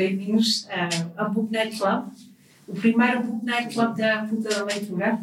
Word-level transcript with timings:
bem-vindos 0.00 0.66
ao 1.14 1.30
Book 1.30 1.52
Night 1.52 1.76
Club, 1.76 2.06
o 2.66 2.72
primeiro 2.72 3.22
Book 3.22 3.44
Night 3.44 3.74
Club 3.74 3.98
da 3.98 4.24
Puta 4.24 4.48
da 4.48 4.64
Leitura. 4.64 5.20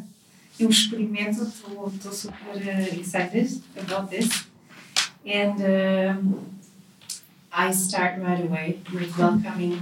É 0.59 0.65
um 0.65 0.69
experimento, 0.69 1.41
estou 1.41 2.11
super 2.11 2.57
uh, 2.57 2.99
excited 2.99 3.59
about 3.75 4.07
this. 4.11 4.45
And 5.25 5.55
um, 5.63 6.45
I 7.51 7.73
start 7.73 8.19
right 8.21 8.43
away 8.43 8.77
with 8.93 9.17
welcoming 9.17 9.81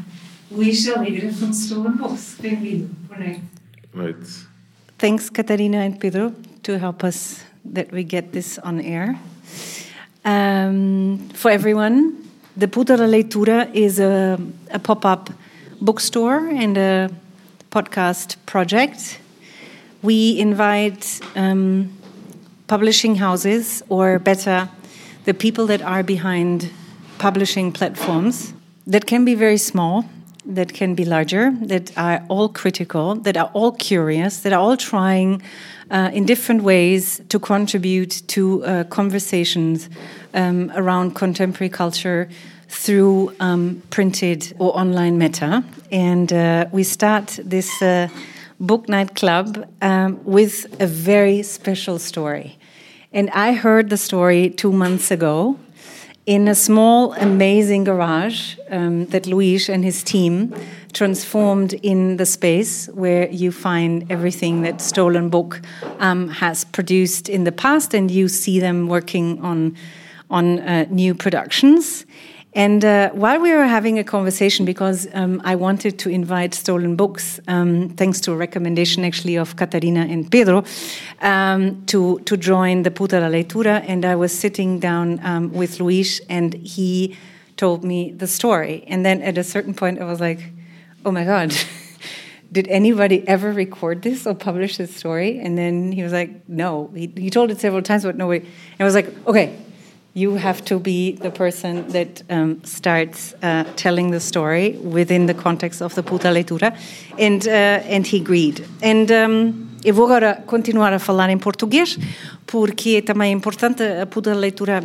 Luís 0.49 0.87
Alegre 0.87 1.29
from 1.33 1.51
Stolen 1.51 1.97
Books. 1.97 2.37
Bem-vindo. 2.39 2.89
Boa 3.09 3.19
noite. 3.19 3.41
Boa 3.93 4.05
noite. 4.05 4.47
Thanks, 4.97 5.29
Catarina 5.29 5.79
and 5.79 5.99
Pedro, 5.99 6.33
to 6.63 6.79
help 6.79 7.03
us 7.03 7.43
that 7.65 7.91
we 7.91 8.05
get 8.05 8.31
this 8.31 8.57
on 8.59 8.79
air. 8.79 9.19
Um, 10.23 11.19
for 11.33 11.51
everyone, 11.51 12.24
the 12.57 12.67
Puta 12.67 12.95
da 12.97 13.05
Leitura 13.05 13.69
is 13.73 13.99
a, 13.99 14.39
a 14.71 14.79
pop 14.79 15.05
up 15.05 15.29
bookstore 15.81 16.47
and 16.47 16.77
a 16.77 17.09
podcast 17.71 18.37
project. 18.45 19.19
We 20.01 20.39
invite 20.39 21.19
um, 21.35 21.91
publishing 22.67 23.15
houses, 23.15 23.83
or 23.89 24.19
better, 24.19 24.69
the 25.25 25.33
people 25.33 25.67
that 25.67 25.81
are 25.81 26.03
behind 26.03 26.69
publishing 27.17 27.71
platforms 27.71 28.53
that 28.87 29.05
can 29.05 29.25
be 29.25 29.35
very 29.35 29.57
small, 29.57 30.05
that 30.45 30.73
can 30.73 30.95
be 30.95 31.05
larger, 31.05 31.51
that 31.61 31.97
are 31.97 32.23
all 32.29 32.49
critical, 32.49 33.15
that 33.15 33.37
are 33.37 33.49
all 33.53 33.71
curious, 33.71 34.39
that 34.41 34.53
are 34.53 34.59
all 34.59 34.77
trying 34.77 35.41
uh, 35.91 36.09
in 36.13 36.25
different 36.25 36.63
ways 36.63 37.21
to 37.29 37.39
contribute 37.39 38.21
to 38.27 38.63
uh, 38.63 38.83
conversations 38.85 39.89
um, 40.33 40.71
around 40.75 41.15
contemporary 41.15 41.69
culture 41.69 42.29
through 42.67 43.33
um, 43.39 43.81
printed 43.89 44.53
or 44.59 44.77
online 44.77 45.17
meta. 45.17 45.63
And 45.91 46.31
uh, 46.31 46.65
we 46.71 46.83
start 46.83 47.39
this 47.43 47.81
uh, 47.81 48.09
book 48.59 48.89
night 48.89 49.15
club 49.15 49.67
um, 49.81 50.23
with 50.23 50.65
a 50.81 50.87
very 50.87 51.43
special 51.43 51.99
story. 51.99 52.57
And 53.13 53.29
I 53.31 53.53
heard 53.53 53.89
the 53.89 53.97
story 53.97 54.49
two 54.49 54.71
months 54.71 55.11
ago 55.11 55.57
in 56.25 56.47
a 56.47 56.55
small, 56.55 57.13
amazing 57.13 57.83
garage 57.83 58.55
um, 58.69 59.05
that 59.07 59.27
Luis 59.27 59.69
and 59.69 59.83
his 59.83 60.03
team 60.03 60.55
transformed 60.91 61.73
in 61.73 62.17
the 62.17 62.25
space 62.25 62.87
where 62.87 63.29
you 63.29 63.51
find 63.51 64.09
everything 64.11 64.61
that 64.61 64.81
Stolen 64.81 65.29
Book 65.29 65.61
um, 65.99 66.29
has 66.29 66.63
produced 66.65 67.29
in 67.29 67.43
the 67.43 67.51
past, 67.51 67.93
and 67.93 68.09
you 68.09 68.27
see 68.27 68.59
them 68.59 68.87
working 68.87 69.39
on 69.41 69.75
on 70.31 70.59
uh, 70.59 70.87
new 70.89 71.13
productions. 71.13 72.05
And 72.55 72.85
uh, 72.85 73.09
while 73.09 73.41
we 73.41 73.51
were 73.51 73.65
having 73.65 73.99
a 73.99 74.03
conversation, 74.03 74.63
because 74.63 75.09
um, 75.13 75.41
I 75.43 75.55
wanted 75.55 75.99
to 75.99 76.09
invite 76.09 76.53
Stolen 76.53 76.95
Books, 76.95 77.37
um, 77.49 77.89
thanks 77.89 78.21
to 78.21 78.31
a 78.31 78.37
recommendation 78.37 79.03
actually 79.03 79.35
of 79.35 79.57
Catarina 79.57 80.07
and 80.09 80.31
Pedro, 80.31 80.63
um, 81.21 81.85
to, 81.87 82.19
to 82.19 82.37
join 82.37 82.83
the 82.83 82.91
Puta 82.91 83.19
la 83.19 83.27
Leitura, 83.27 83.83
and 83.85 84.05
I 84.05 84.15
was 84.15 84.31
sitting 84.31 84.79
down 84.79 85.19
um, 85.25 85.51
with 85.51 85.81
Luis, 85.81 86.21
and 86.29 86.53
he 86.53 87.17
told 87.57 87.83
me 87.83 88.11
the 88.11 88.27
story. 88.27 88.85
And 88.87 89.05
then 89.05 89.21
at 89.21 89.37
a 89.37 89.43
certain 89.43 89.73
point, 89.73 89.99
I 89.99 90.05
was 90.05 90.21
like, 90.21 90.39
oh 91.05 91.11
my 91.11 91.25
God. 91.25 91.53
Did 92.53 92.69
anybody 92.69 93.27
ever 93.27 93.51
record 93.51 94.01
this 94.01 94.25
or 94.25 94.33
publish 94.33 94.77
this 94.77 94.95
story? 94.95 95.39
And 95.39 95.57
then 95.57 95.91
he 95.91 96.03
was 96.03 96.13
like, 96.13 96.47
no. 96.47 96.89
He, 96.95 97.11
he 97.17 97.29
told 97.29 97.51
it 97.51 97.59
several 97.59 97.81
times, 97.81 98.03
but 98.03 98.15
no 98.15 98.27
way. 98.27 98.37
And 98.37 98.79
I 98.79 98.85
was 98.85 98.95
like, 98.95 99.13
okay, 99.27 99.57
you 100.15 100.37
have 100.37 100.63
to 100.63 100.79
be 100.79 101.17
the 101.21 101.29
person 101.29 101.85
that 101.89 102.23
um, 102.29 102.63
starts 102.63 103.35
uh, 103.43 103.65
telling 103.75 104.11
the 104.11 104.19
story 104.19 104.77
within 104.81 105.25
the 105.25 105.33
context 105.33 105.81
of 105.81 105.93
the 105.93 106.01
puta 106.01 106.29
leitura, 106.29 106.73
and 107.19 107.45
uh, 107.47 107.51
and 107.93 108.07
he 108.07 108.17
agreed. 108.17 108.65
And 108.81 109.11
um, 109.11 109.69
eu 109.83 109.93
vou 109.93 110.05
agora 110.05 110.41
continuar 110.47 110.93
a 110.93 110.99
falar 110.99 111.29
em 111.29 111.37
português, 111.37 111.97
porque 112.47 112.97
é 112.97 113.01
também 113.01 113.33
importante 113.33 113.83
a 113.83 114.05
puta 114.05 114.33
leitura 114.33 114.81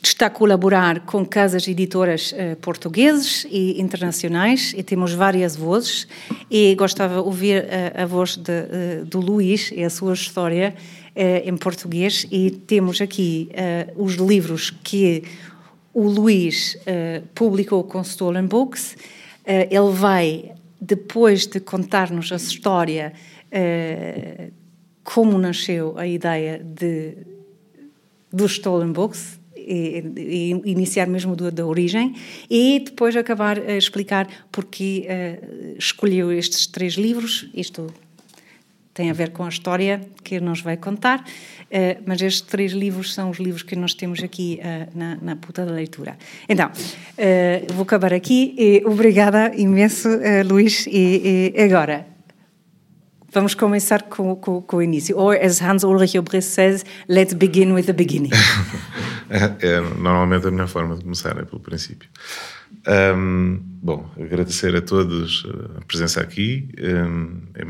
está 0.00 0.26
a 0.26 0.30
colaborar 0.30 1.00
com 1.00 1.26
casas 1.26 1.66
editoras 1.66 2.32
uh, 2.32 2.56
portugueses 2.60 3.44
e 3.50 3.80
internacionais 3.80 4.72
e 4.76 4.82
temos 4.84 5.12
várias 5.12 5.56
vozes 5.56 6.06
e 6.48 6.76
gostava 6.76 7.14
de 7.14 7.20
ouvir 7.20 7.64
uh, 7.64 8.02
a 8.02 8.06
voz 8.06 8.36
de, 8.36 8.52
uh, 8.52 9.04
do 9.04 9.20
Luís 9.20 9.72
e 9.74 9.82
a 9.82 9.90
sua 9.90 10.14
história 10.14 10.74
em 11.16 11.56
português 11.56 12.26
e 12.30 12.50
temos 12.50 13.00
aqui 13.00 13.48
os 13.96 14.14
livros 14.14 14.70
que 14.70 15.22
o 15.94 16.06
Luís 16.06 16.76
publicou 17.34 17.82
com 17.84 18.02
Stolen 18.02 18.46
Books. 18.46 18.96
ele 19.46 19.92
vai, 19.92 20.52
depois 20.80 21.46
de 21.46 21.58
contar-nos 21.58 22.30
a 22.32 22.36
história, 22.36 23.14
como 25.02 25.38
nasceu 25.38 25.96
a 25.96 26.06
ideia 26.06 26.62
de, 26.62 27.16
dos 28.30 28.52
Stolen 28.52 28.92
Books, 28.92 29.38
e, 29.66 30.04
e 30.16 30.70
iniciar 30.70 31.06
mesmo 31.06 31.34
do, 31.34 31.50
da 31.50 31.66
origem 31.66 32.14
e 32.48 32.80
depois 32.84 33.16
acabar 33.16 33.58
a 33.58 33.76
explicar 33.76 34.28
porque 34.52 35.06
uh, 35.08 35.76
escolheu 35.76 36.32
estes 36.32 36.66
três 36.68 36.94
livros. 36.94 37.50
Isto 37.52 37.92
tem 38.96 39.10
a 39.10 39.12
ver 39.12 39.30
com 39.30 39.44
a 39.44 39.48
história 39.48 40.00
que 40.24 40.40
nos 40.40 40.62
vai 40.62 40.78
contar, 40.78 41.20
uh, 41.20 42.02
mas 42.06 42.22
estes 42.22 42.40
três 42.40 42.72
livros 42.72 43.12
são 43.12 43.28
os 43.28 43.38
livros 43.38 43.62
que 43.62 43.76
nós 43.76 43.92
temos 43.92 44.22
aqui 44.22 44.58
uh, 44.62 44.98
na, 44.98 45.18
na 45.20 45.36
puta 45.36 45.66
da 45.66 45.72
leitura. 45.72 46.16
Então, 46.48 46.68
uh, 46.68 47.74
vou 47.74 47.82
acabar 47.82 48.14
aqui 48.14 48.54
e 48.56 48.82
obrigada 48.86 49.52
imenso, 49.54 50.08
Luís. 50.46 50.86
E, 50.86 51.52
e 51.54 51.62
agora, 51.62 52.06
Vamos 53.32 53.54
começar 53.54 54.04
com, 54.04 54.34
com, 54.36 54.62
com, 54.62 54.76
o 54.78 54.82
início. 54.82 55.14
Ou, 55.14 55.30
as 55.30 55.60
Hans 55.60 55.84
Ulrich 55.84 56.18
Obrist 56.18 56.52
says, 56.52 56.86
let's 57.06 57.34
begin 57.34 57.72
with 57.72 57.82
the 57.82 57.92
beginning. 57.92 58.30
é, 59.28 59.66
é, 59.66 59.80
normalmente 59.80 60.46
a 60.46 60.50
melhor 60.50 60.68
forma 60.68 60.96
de 60.96 61.02
começar 61.02 61.36
é 61.36 61.44
pelo 61.44 61.60
princípio. 61.60 62.08
Um, 62.88 63.60
bom, 63.82 64.08
agradecer 64.18 64.74
a 64.74 64.80
todos 64.80 65.46
a 65.76 65.84
presença 65.84 66.22
aqui, 66.22 66.70
um, 66.78 67.42
é, 67.54 67.64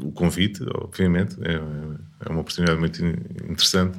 o 0.00 0.12
convite, 0.12 0.64
obviamente, 0.74 1.36
é, 1.42 1.54
é, 1.54 2.30
uma 2.30 2.40
oportunidade 2.40 2.78
muito 2.78 3.04
interessante. 3.04 3.98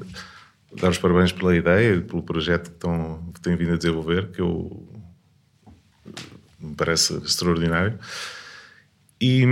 Dar 0.80 0.90
os 0.90 0.98
parabéns 0.98 1.32
pela 1.32 1.56
ideia 1.56 1.96
e 1.96 2.02
pelo 2.02 2.24
projeto 2.24 2.70
que, 2.70 2.76
estão, 2.76 3.32
que 3.34 3.42
têm 3.42 3.56
vindo 3.56 3.74
a 3.74 3.78
desenvolver, 3.78 4.30
que 4.32 4.42
eu 4.42 4.88
me 6.60 6.76
parece 6.76 7.16
extraordinário. 7.18 7.98
E 9.22 9.44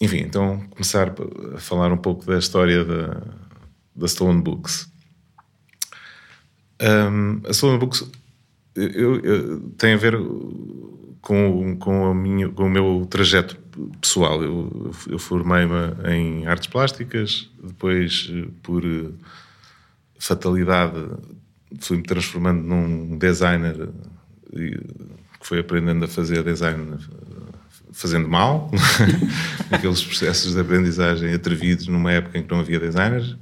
enfim, 0.00 0.18
então 0.18 0.60
começar 0.70 1.14
a 1.54 1.58
falar 1.58 1.92
um 1.92 1.96
pouco 1.96 2.26
da 2.26 2.38
história 2.38 2.84
da, 2.84 3.22
da 3.94 4.06
Stolen 4.06 4.40
Books. 4.40 4.92
Um, 6.82 7.40
a 7.46 7.50
Stolen 7.50 7.78
Books 7.78 8.04
eu, 8.74 9.20
eu, 9.20 9.60
tem 9.78 9.94
a 9.94 9.96
ver 9.96 10.18
com, 11.20 11.76
com, 11.78 12.06
a 12.06 12.14
minha, 12.14 12.48
com 12.48 12.64
o 12.64 12.70
meu 12.70 13.06
trajeto 13.08 13.56
pessoal. 14.00 14.42
Eu, 14.42 14.92
eu 15.08 15.18
formei-me 15.18 16.10
em 16.10 16.46
artes 16.46 16.68
plásticas, 16.68 17.50
depois, 17.62 18.30
por 18.62 18.82
fatalidade, 20.18 21.00
fui-me 21.80 22.02
transformando 22.02 22.62
num 22.62 23.18
designer 23.18 23.88
que 24.52 24.80
foi 25.40 25.58
aprendendo 25.58 26.04
a 26.04 26.08
fazer 26.08 26.42
design 26.42 26.96
fazendo 27.92 28.28
mal, 28.28 28.70
aqueles 29.70 30.02
processos 30.02 30.54
de 30.54 30.60
aprendizagem 30.60 31.32
atrevidos 31.32 31.86
numa 31.86 32.10
época 32.10 32.38
em 32.38 32.42
que 32.42 32.50
não 32.50 32.60
havia 32.60 32.80
designers. 32.80 33.36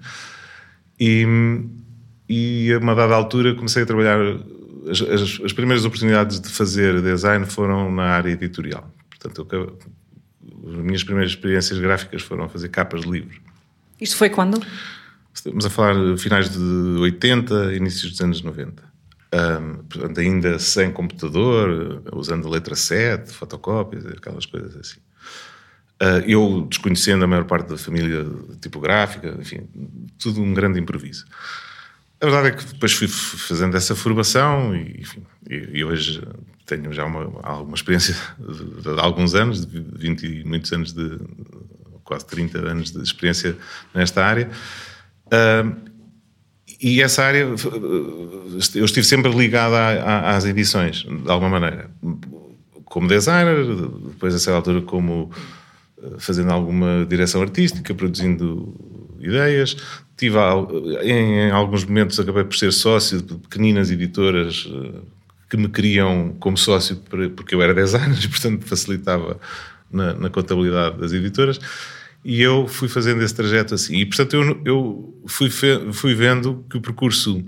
E, 1.00 1.26
e 2.28 2.72
a 2.72 2.78
uma 2.78 2.94
dada 2.94 3.14
altura 3.14 3.54
comecei 3.54 3.82
a 3.82 3.86
trabalhar. 3.86 4.18
As, 4.90 5.00
as, 5.00 5.40
as, 5.44 5.52
primeiras 5.52 5.84
oportunidades 5.84 6.40
de 6.40 6.48
fazer 6.48 7.00
design 7.00 7.46
foram 7.46 7.90
na 7.90 8.04
área 8.04 8.30
editorial. 8.30 8.86
Portanto, 9.08 9.46
eu, 9.52 9.78
as 10.66 10.76
minhas 10.76 11.04
primeiras 11.04 11.32
experiências 11.32 11.78
gráficas 11.78 12.22
foram 12.22 12.48
fazer 12.48 12.68
capas 12.68 13.02
de 13.02 13.10
livros. 13.10 13.36
Isto 14.00 14.16
foi 14.16 14.30
quando? 14.30 14.60
Estamos 15.34 15.64
a 15.64 15.70
falar 15.70 16.16
finais 16.18 16.50
de 16.50 16.58
80, 16.58 17.74
inícios 17.74 18.10
dos 18.10 18.20
anos 18.20 18.42
90 18.42 18.92
um, 19.32 19.84
portanto, 19.84 20.20
ainda 20.20 20.58
sem 20.58 20.92
computador, 20.92 22.02
usando 22.12 22.48
letra 22.48 22.74
7, 22.74 23.32
fotocópias, 23.32 24.04
aquelas 24.06 24.44
coisas 24.44 24.76
assim. 24.76 25.00
Uh, 26.00 26.20
eu 26.26 26.66
desconhecendo 26.68 27.24
a 27.24 27.26
maior 27.26 27.44
parte 27.44 27.68
da 27.68 27.78
família 27.78 28.26
tipográfica, 28.60 29.34
enfim, 29.40 29.68
tudo 30.18 30.42
um 30.42 30.52
grande 30.52 30.78
improviso. 30.78 31.24
A 32.20 32.26
verdade 32.26 32.48
é 32.48 32.50
que 32.52 32.64
depois 32.72 32.92
fui 32.92 33.08
fazendo 33.08 33.76
essa 33.76 33.94
formação 33.94 34.76
e, 34.76 35.00
enfim, 35.00 35.24
e, 35.48 35.78
e 35.78 35.84
hoje 35.84 36.22
tenho 36.66 36.92
já 36.92 37.04
uma, 37.04 37.40
alguma 37.42 37.74
experiência 37.74 38.14
de, 38.38 38.82
de, 38.82 39.00
alguns 39.00 39.34
anos, 39.34 39.66
de 39.66 39.80
20 39.80 40.26
e 40.26 40.44
muitos 40.44 40.72
anos 40.72 40.92
de 40.92 41.18
quase 42.04 42.26
30 42.26 42.58
anos 42.58 42.92
de 42.92 43.02
experiência 43.02 43.56
nesta 43.94 44.24
área. 44.24 44.50
Uh, 45.26 45.92
e 46.82 47.00
essa 47.00 47.22
área, 47.22 47.46
eu 48.74 48.84
estive 48.84 49.06
sempre 49.06 49.30
ligado 49.30 49.74
às 49.74 50.44
edições, 50.44 51.04
de 51.04 51.30
alguma 51.30 51.60
maneira. 51.60 51.88
como 52.84 53.06
designer, 53.06 53.64
depois 54.08 54.34
a 54.34 54.38
certa 54.40 54.56
altura 54.56 54.82
como 54.82 55.30
eh, 56.02 56.16
fazendo 56.18 56.50
alguma 56.50 57.06
direção 57.08 57.40
artística, 57.40 57.94
produzindo 57.94 58.74
ideias. 59.20 59.76
Tive, 60.16 60.36
em, 61.02 61.48
em 61.48 61.50
alguns 61.52 61.84
momentos 61.84 62.18
acabei 62.18 62.42
por 62.42 62.56
ser 62.56 62.72
sócio 62.72 63.22
de 63.22 63.34
pequeninas 63.34 63.88
editoras 63.88 64.68
eh, 64.68 65.00
que 65.52 65.56
me 65.58 65.68
queriam 65.68 66.34
como 66.40 66.56
sócio 66.56 66.96
porque 67.36 67.54
eu 67.54 67.60
era 67.60 67.74
designer 67.74 68.16
e 68.24 68.26
portanto 68.26 68.64
facilitava 68.64 69.38
na, 69.92 70.14
na 70.14 70.30
contabilidade 70.30 70.96
das 70.96 71.12
editoras 71.12 71.60
e 72.24 72.40
eu 72.40 72.66
fui 72.66 72.88
fazendo 72.88 73.22
esse 73.22 73.34
trajeto 73.34 73.74
assim. 73.74 73.96
E, 73.96 74.06
portanto, 74.06 74.34
eu, 74.34 74.62
eu 74.64 75.22
fui, 75.26 75.50
fui 75.50 76.14
vendo 76.14 76.64
que 76.70 76.78
o 76.78 76.80
percurso 76.80 77.44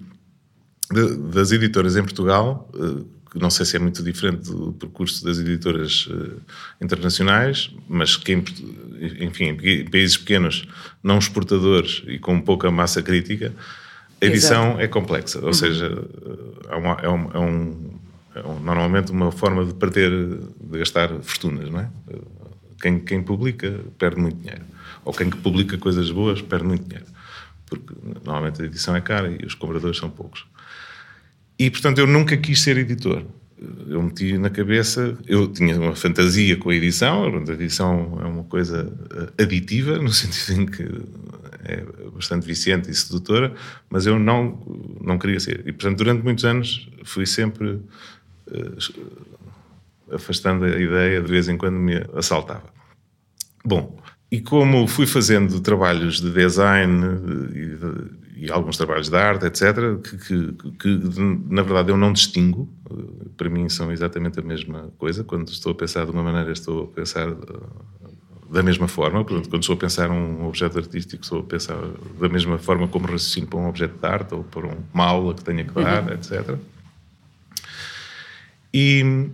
de, 0.93 1.17
das 1.33 1.51
editoras 1.51 1.97
em 1.97 2.03
Portugal, 2.03 2.69
uh, 2.75 3.07
que 3.31 3.39
não 3.39 3.49
sei 3.49 3.65
se 3.65 3.77
é 3.77 3.79
muito 3.79 4.03
diferente 4.03 4.51
do 4.51 4.73
percurso 4.73 5.25
das 5.25 5.39
editoras 5.39 6.07
uh, 6.09 6.43
internacionais, 6.83 7.71
mas 7.89 8.17
que, 8.17 8.33
em, 8.33 8.45
enfim, 9.21 9.57
em 9.63 9.89
países 9.89 10.19
pequenos, 10.19 10.67
não 11.03 11.19
exportadores 11.19 12.03
e 12.07 12.19
com 12.19 12.39
pouca 12.41 12.71
massa 12.71 13.01
crítica, 13.01 13.55
a 14.21 14.27
edição 14.27 14.67
Exato. 14.67 14.81
é 14.81 14.89
complexa. 14.89 15.39
Ou 15.41 15.47
uhum. 15.47 15.53
seja, 15.53 16.07
é, 16.69 16.75
uma, 16.77 16.93
é, 17.03 17.09
um, 17.09 17.31
é, 17.33 17.39
um, 17.39 17.91
é 18.35 18.47
um, 18.47 18.61
normalmente 18.61 19.13
uma 19.13 19.31
forma 19.33 19.65
de 19.65 19.75
perder, 19.75 20.11
de 20.11 20.79
gastar 20.79 21.11
fortunas, 21.23 21.71
não 21.71 21.81
é? 21.81 21.91
Quem, 22.81 23.01
quem 23.01 23.23
publica 23.23 23.81
perde 23.99 24.21
muito 24.21 24.39
dinheiro. 24.39 24.65
Ou 25.05 25.13
quem 25.13 25.31
publica 25.31 25.79
coisas 25.79 26.11
boas 26.11 26.41
perde 26.43 26.67
muito 26.67 26.85
dinheiro. 26.85 27.07
Porque 27.67 27.95
normalmente 28.25 28.63
a 28.63 28.65
edição 28.65 28.95
é 28.95 29.01
cara 29.01 29.31
e 29.31 29.47
os 29.47 29.55
compradores 29.55 29.99
são 29.99 30.11
poucos. 30.11 30.47
E, 31.59 31.71
portanto, 31.71 31.99
eu 31.99 32.07
nunca 32.07 32.37
quis 32.37 32.61
ser 32.61 32.77
editor. 32.77 33.23
Eu 33.89 34.03
meti 34.03 34.37
na 34.37 34.51
cabeça, 34.51 35.17
eu 35.27 35.47
tinha 35.47 35.79
uma 35.81 35.95
fantasia 35.95 36.57
com 36.57 36.71
a 36.71 36.75
edição, 36.75 37.25
a 37.25 37.53
edição 37.53 38.19
é 38.21 38.27
uma 38.27 38.45
coisa 38.45 38.93
eh, 39.39 39.43
aditiva, 39.43 39.99
no 39.99 40.11
sentido 40.13 40.61
em 40.61 40.67
que 40.67 40.85
é 41.65 41.85
bastante 42.11 42.47
viciante 42.47 42.91
e 42.91 42.95
sedutora, 42.95 43.55
mas 43.89 44.07
eu 44.07 44.19
não, 44.19 44.59
não 45.01 45.19
queria 45.19 45.41
ser. 45.41 45.61
E, 45.67 45.73
portanto, 45.73 45.99
durante 45.99 46.23
muitos 46.23 46.45
anos 46.45 46.89
fui 47.05 47.27
sempre 47.27 47.71
uh, 47.71 49.15
afastando 50.13 50.65
a 50.65 50.79
ideia, 50.79 51.21
de 51.21 51.31
vez 51.31 51.49
em 51.49 51.57
quando 51.57 51.77
me 51.77 52.05
assaltava. 52.15 52.73
Bom, 53.65 53.99
e 54.31 54.41
como 54.41 54.87
fui 54.87 55.07
fazendo 55.07 55.61
trabalhos 55.61 56.21
de 56.21 56.31
design 56.31 57.05
e, 57.55 58.45
e 58.45 58.51
alguns 58.51 58.77
trabalhos 58.77 59.09
de 59.09 59.17
arte, 59.17 59.47
etc., 59.47 60.01
que, 60.03 60.19
que, 60.19 60.53
que, 60.79 61.21
na 61.49 61.63
verdade 61.63 61.91
eu 61.91 61.97
não 61.97 62.13
distingo, 62.13 62.69
para 63.37 63.49
mim 63.49 63.69
são 63.69 63.91
exatamente 63.93 64.39
a 64.41 64.43
mesma 64.43 64.93
coisa. 64.99 65.25
Quando 65.25 65.49
estou 65.49 65.73
a 65.73 65.75
pensar 65.75 66.05
de 66.05 66.11
uma 66.11 66.23
maneira, 66.23 66.53
estou 66.53 66.85
a 66.85 66.87
pensar 66.89 67.29
da 68.55 68.63
mesma 68.63 68.89
forma. 68.89 69.25
Portanto, 69.25 69.51
quando 69.51 69.63
estou 69.63 69.75
a 69.75 69.79
pensar 69.79 70.11
um 70.11 70.47
objeto 70.47 70.79
artístico, 70.79 71.23
estou 71.23 71.41
a 71.41 71.43
pensar 71.43 71.77
da 72.19 72.29
mesma 72.29 72.57
forma 72.57 72.89
como 72.89 73.07
raciocino 73.07 73.47
para 73.47 73.59
um 73.59 73.69
objeto 73.69 73.99
de 73.99 74.07
arte 74.07 74.35
ou 74.35 74.45
para 74.45 74.67
uma 74.93 75.05
aula 75.05 75.35
que 75.35 75.45
tenha 75.45 75.65
que 75.65 75.75
dar, 75.75 76.03
uhum. 76.05 76.15
etc. 76.15 76.57
E 78.73 79.29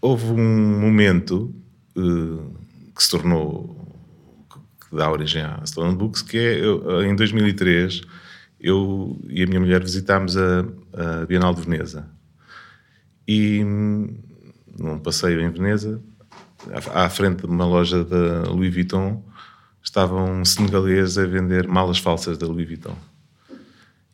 houve 0.00 0.26
um 0.26 0.80
momento. 0.80 1.54
Uh, 1.96 2.64
que 2.94 3.02
se 3.02 3.10
tornou, 3.10 3.76
que 4.80 4.96
dá 4.96 5.10
origem 5.10 5.42
à 5.42 5.60
Stone 5.66 5.96
Books, 5.96 6.22
que 6.22 6.38
é, 6.38 6.64
eu, 6.64 7.02
em 7.02 7.16
2003, 7.16 8.02
eu 8.60 9.18
e 9.28 9.42
a 9.42 9.46
minha 9.46 9.60
mulher 9.60 9.82
visitámos 9.82 10.36
a, 10.36 10.64
a 10.92 11.26
Bienal 11.26 11.54
de 11.54 11.62
Veneza. 11.62 12.08
E 13.26 13.62
num 13.64 14.98
passeio 15.02 15.40
em 15.40 15.50
Veneza, 15.50 16.00
à, 16.92 17.08
frente 17.08 17.40
de 17.40 17.46
uma 17.46 17.66
loja 17.66 18.04
da 18.04 18.50
Louis 18.50 18.72
Vuitton, 18.72 19.22
estava 19.82 20.22
um 20.22 20.44
senegalês 20.44 21.18
a 21.18 21.26
vender 21.26 21.68
malas 21.68 21.98
falsas 21.98 22.38
da 22.38 22.46
Louis 22.46 22.66
Vuitton. 22.66 22.96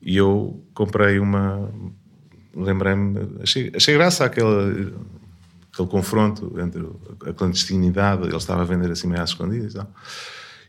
E 0.02 0.16
eu 0.16 0.64
comprei 0.74 1.18
uma. 1.18 1.70
Lembrei-me, 2.54 3.38
achei, 3.42 3.70
achei 3.74 3.94
graça 3.94 4.24
àquela 4.24 4.72
aquele 5.72 5.88
confronto 5.88 6.58
entre 6.60 6.86
a 7.26 7.32
clandestinidade, 7.32 8.24
ele 8.24 8.36
estava 8.36 8.62
a 8.62 8.64
vender 8.64 8.90
assim 8.90 9.06
meio 9.06 9.22
às 9.22 9.30
escondidas 9.30 9.72
e 9.72 9.76
tal. 9.76 9.90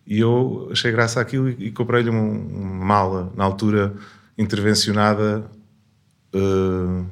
E 0.05 0.19
eu 0.19 0.69
achei 0.71 0.91
graça 0.91 1.21
àquilo 1.21 1.49
e, 1.49 1.67
e 1.67 1.71
comprei-lhe 1.71 2.09
uma, 2.09 2.21
uma 2.21 2.85
mala, 2.85 3.33
na 3.35 3.43
altura, 3.43 3.93
intervencionada. 4.37 5.49
Uh, 6.33 7.05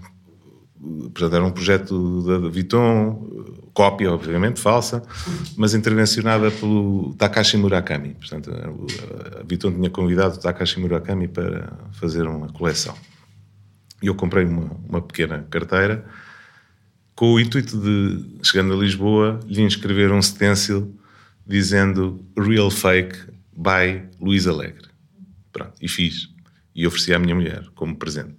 portanto, 1.10 1.36
era 1.36 1.46
um 1.46 1.52
projeto 1.52 2.24
da 2.24 2.50
Vuitton, 2.50 3.28
cópia, 3.74 4.12
obviamente, 4.12 4.60
falsa, 4.60 5.02
mas 5.56 5.74
intervencionada 5.74 6.52
pelo 6.52 7.14
Takashi 7.18 7.58
Murakami. 7.58 8.16
Portanto, 8.16 8.52
a 8.52 9.44
Vuitton 9.44 9.72
tinha 9.72 9.90
convidado 9.90 10.36
o 10.36 10.40
Takashi 10.40 10.80
Murakami 10.80 11.28
para 11.28 11.72
fazer 11.94 12.24
uma 12.24 12.48
coleção. 12.50 12.96
E 14.02 14.08
eu 14.08 14.16
comprei 14.16 14.46
uma, 14.46 14.72
uma 14.88 15.02
pequena 15.02 15.46
carteira 15.50 16.06
com 17.16 17.34
o 17.34 17.40
intuito 17.40 17.78
de, 17.78 18.40
chegando 18.42 18.74
a 18.74 18.78
Lisboa, 18.78 19.42
lhe 19.46 19.62
inscrever 19.62 20.10
um 20.10 20.22
stencil 20.22 20.98
dizendo 21.46 22.26
Real 22.38 22.72
Fake 22.72 23.18
by 23.52 24.04
Luís 24.22 24.48
Alegre. 24.48 24.88
Pronto, 25.52 25.74
e 25.82 25.90
fiz. 25.90 26.30
E 26.74 26.88
ofereci 26.88 27.14
à 27.14 27.20
minha 27.20 27.36
mulher 27.36 27.66
como 27.76 27.98
presente. 27.98 28.38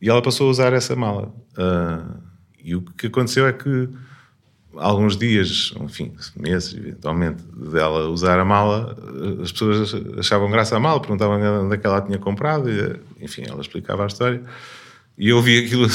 E 0.00 0.08
ela 0.08 0.20
passou 0.20 0.48
a 0.48 0.50
usar 0.50 0.72
essa 0.72 0.96
mala. 0.96 1.32
Uh, 1.52 2.20
e 2.58 2.74
o 2.74 2.82
que 2.82 3.06
aconteceu 3.06 3.46
é 3.46 3.52
que 3.52 3.88
alguns 4.76 5.16
dias, 5.16 5.72
enfim, 5.80 6.12
meses, 6.36 6.74
eventualmente, 6.74 7.42
dela 7.54 8.08
usar 8.08 8.38
a 8.38 8.44
mala, 8.44 8.96
as 9.42 9.52
pessoas 9.52 9.94
achavam 10.18 10.50
graça 10.50 10.76
à 10.76 10.80
mala, 10.80 11.00
perguntavam 11.00 11.64
onde 11.64 11.74
é 11.74 11.78
que 11.78 11.86
ela 11.86 12.00
tinha 12.00 12.18
comprado, 12.18 12.70
e, 12.70 13.24
enfim, 13.24 13.44
ela 13.48 13.60
explicava 13.60 14.04
a 14.04 14.06
história. 14.06 14.42
E 15.18 15.28
eu 15.28 15.40
vi 15.42 15.64
aquilo 15.64 15.86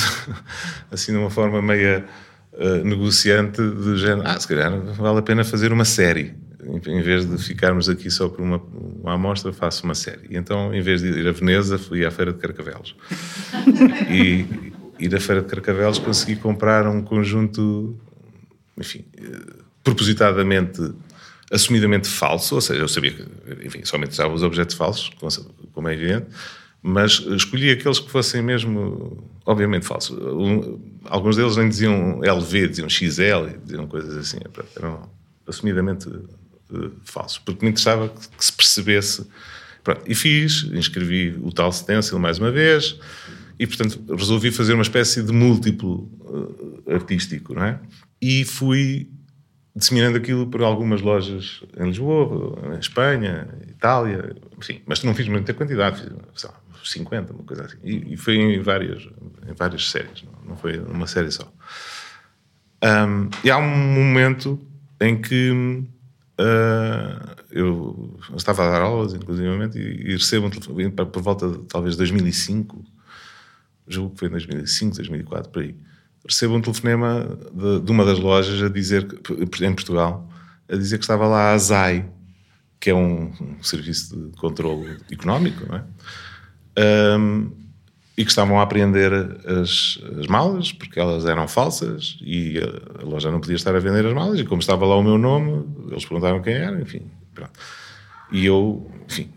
assim 0.92 1.12
de 1.12 1.18
uma 1.18 1.30
forma 1.30 1.62
meia 1.62 2.06
uh, 2.54 2.84
negociante, 2.84 3.62
do 3.62 3.98
género, 3.98 4.28
ah, 4.28 4.40
se 4.40 4.48
calhar 4.48 4.72
vale 4.80 5.20
a 5.20 5.22
pena 5.22 5.44
fazer 5.44 5.72
uma 5.72 5.86
série. 5.86 6.36
Em 6.86 7.02
vez 7.02 7.26
de 7.26 7.38
ficarmos 7.38 7.88
aqui 7.88 8.12
só 8.12 8.28
por 8.28 8.42
uma, 8.42 8.62
uma 9.02 9.14
amostra, 9.14 9.54
faço 9.54 9.86
uma 9.86 9.96
série. 9.96 10.28
E 10.30 10.38
então, 10.38 10.74
em 10.74 10.82
vez 10.82 11.02
de 11.02 11.08
ir 11.08 11.28
a 11.28 11.32
Veneza, 11.32 11.78
fui 11.78 12.06
à 12.06 12.12
Feira 12.12 12.34
de 12.34 12.40
Carcavelos. 12.40 12.94
e, 14.12 14.74
e 15.00 15.08
da 15.08 15.20
Feira 15.20 15.42
de 15.42 15.48
Carcavelos 15.48 15.98
consegui 15.98 16.36
comprar 16.36 16.86
um 16.88 17.02
conjunto, 17.02 17.96
enfim, 18.78 19.06
uh, 19.20 19.64
propositadamente 19.84 20.82
assumidamente 21.52 22.08
falso, 22.08 22.56
ou 22.56 22.62
seja, 22.62 22.82
eu 22.82 22.88
sabia 22.88 23.14
que, 23.14 23.26
enfim, 23.66 23.84
somente 23.86 24.12
usava 24.12 24.34
os 24.34 24.44
objetos 24.44 24.76
falsos, 24.76 25.10
como 25.74 25.88
é 25.88 25.94
evidente, 25.94 26.28
mas 26.82 27.20
escolhi 27.20 27.72
aqueles 27.72 28.00
que 28.00 28.10
fossem 28.10 28.42
mesmo, 28.42 29.24
obviamente, 29.46 29.86
falsos. 29.86 30.18
Alguns 31.06 31.38
deles 31.38 31.56
nem 31.56 31.70
diziam 31.70 32.22
LV, 32.24 32.68
diziam 32.68 32.90
XL, 32.90 33.58
diziam 33.64 33.88
coisas 33.88 34.16
assim, 34.18 34.38
eram 34.76 35.10
assumidamente 35.48 36.08
uh, 36.10 36.92
falsos, 37.04 37.40
porque 37.40 37.64
me 37.66 37.72
interessava 37.72 38.10
que, 38.10 38.28
que 38.38 38.46
se 38.46 38.54
percebesse. 38.54 39.28
Pronto, 39.84 40.02
e 40.06 40.14
fiz, 40.14 40.64
inscrevi 40.74 41.38
o 41.42 41.52
tal 41.52 41.72
stencil 41.72 42.20
mais 42.20 42.40
uma 42.40 42.52
vez, 42.52 43.00
e 43.60 43.66
portanto 43.66 44.00
resolvi 44.16 44.52
fazer 44.52 44.74
uma 44.74 44.84
espécie 44.84 45.24
de 45.24 45.32
múltiplo 45.32 46.10
uh, 46.22 46.94
artístico, 46.94 47.54
não 47.54 47.64
é? 47.64 47.80
E 48.22 48.44
fui 48.44 49.10
disseminando 49.76 50.18
aquilo 50.18 50.48
por 50.48 50.64
algumas 50.64 51.02
lojas 51.02 51.62
em 51.78 51.86
Lisboa, 51.86 52.76
em 52.76 52.80
Espanha, 52.80 53.48
Itália, 53.68 54.36
enfim, 54.58 54.82
mas 54.86 55.04
não 55.04 55.14
fiz 55.14 55.28
muita 55.28 55.54
quantidade, 55.54 56.02
fiz, 56.34 56.48
50, 56.84 57.34
uma 57.34 57.44
coisa 57.44 57.66
assim. 57.66 57.78
E, 57.84 58.14
e 58.14 58.18
foi 58.18 58.36
em 58.38 58.62
várias, 58.62 59.08
em 59.48 59.54
várias 59.54 59.90
séries, 59.90 60.24
não, 60.24 60.50
não 60.50 60.58
foi 60.58 60.80
uma 60.80 61.06
série 61.06 61.32
só. 61.32 61.52
Um, 62.84 63.30
e 63.44 63.52
há 63.52 63.58
um 63.58 63.68
momento 63.70 64.60
em 65.00 65.20
que 65.20 65.52
uh, 66.40 67.38
eu 67.52 68.18
estava 68.36 68.68
a 68.68 68.72
dar 68.72 68.82
aulas, 68.82 69.14
inclusivamente, 69.14 69.78
e, 69.78 70.10
e 70.10 70.12
recebo 70.14 70.48
um 70.48 70.50
telefone, 70.50 70.92
por 70.92 71.22
volta 71.22 71.50
de 71.50 71.58
talvez 71.66 71.96
2005, 71.96 72.84
julgo 73.88 74.14
que 74.14 74.20
foi 74.20 74.28
em 74.28 74.32
2005, 74.32 74.96
2004, 74.98 75.52
por 75.52 75.62
aí. 75.62 75.76
Recebo 76.28 76.56
um 76.56 76.62
telefonema 76.62 77.38
de, 77.54 77.80
de 77.80 77.92
uma 77.92 78.04
das 78.04 78.20
lojas 78.20 78.62
a 78.62 78.70
dizer, 78.70 79.08
em 79.62 79.74
Portugal, 79.74 80.30
a 80.70 80.76
dizer 80.76 80.98
que 80.98 81.04
estava 81.04 81.28
lá 81.28 81.54
a 81.54 81.58
ZAI, 81.58 82.10
que 82.80 82.90
é 82.90 82.94
um, 82.94 83.32
um 83.42 83.64
serviço 83.64 84.16
de 84.16 84.38
controle 84.38 84.98
económico, 85.12 85.66
não 85.68 85.78
é? 85.78 85.84
um, 87.18 87.52
e 88.18 88.24
que 88.26 88.32
estavam 88.32 88.60
a 88.60 88.64
apreender 88.64 89.14
as, 89.14 90.00
as, 90.20 90.28
malas, 90.28 90.72
porque 90.72 91.00
elas 91.00 91.26
eram 91.26 91.48
falsas 91.48 92.18
e 92.22 92.58
a, 92.58 93.04
a, 93.04 93.06
loja 93.06 93.30
não 93.32 93.40
podia 93.40 93.56
estar 93.56 93.76
a 93.76 93.80
vender 93.80 94.06
as 94.06 94.14
malas, 94.14 94.40
e 94.40 94.44
como 94.44 94.60
estava 94.60 94.86
lá 94.86 94.96
o 94.96 95.04
meu 95.04 95.18
nome, 95.18 95.66
eles 95.90 96.04
perguntaram 96.04 96.42
quem 96.42 96.54
era, 96.54 96.82
enfim, 96.82 97.04
pronto. 97.34 97.52
E 98.32 98.46
eu, 98.46 98.92
enfim, 99.08 99.30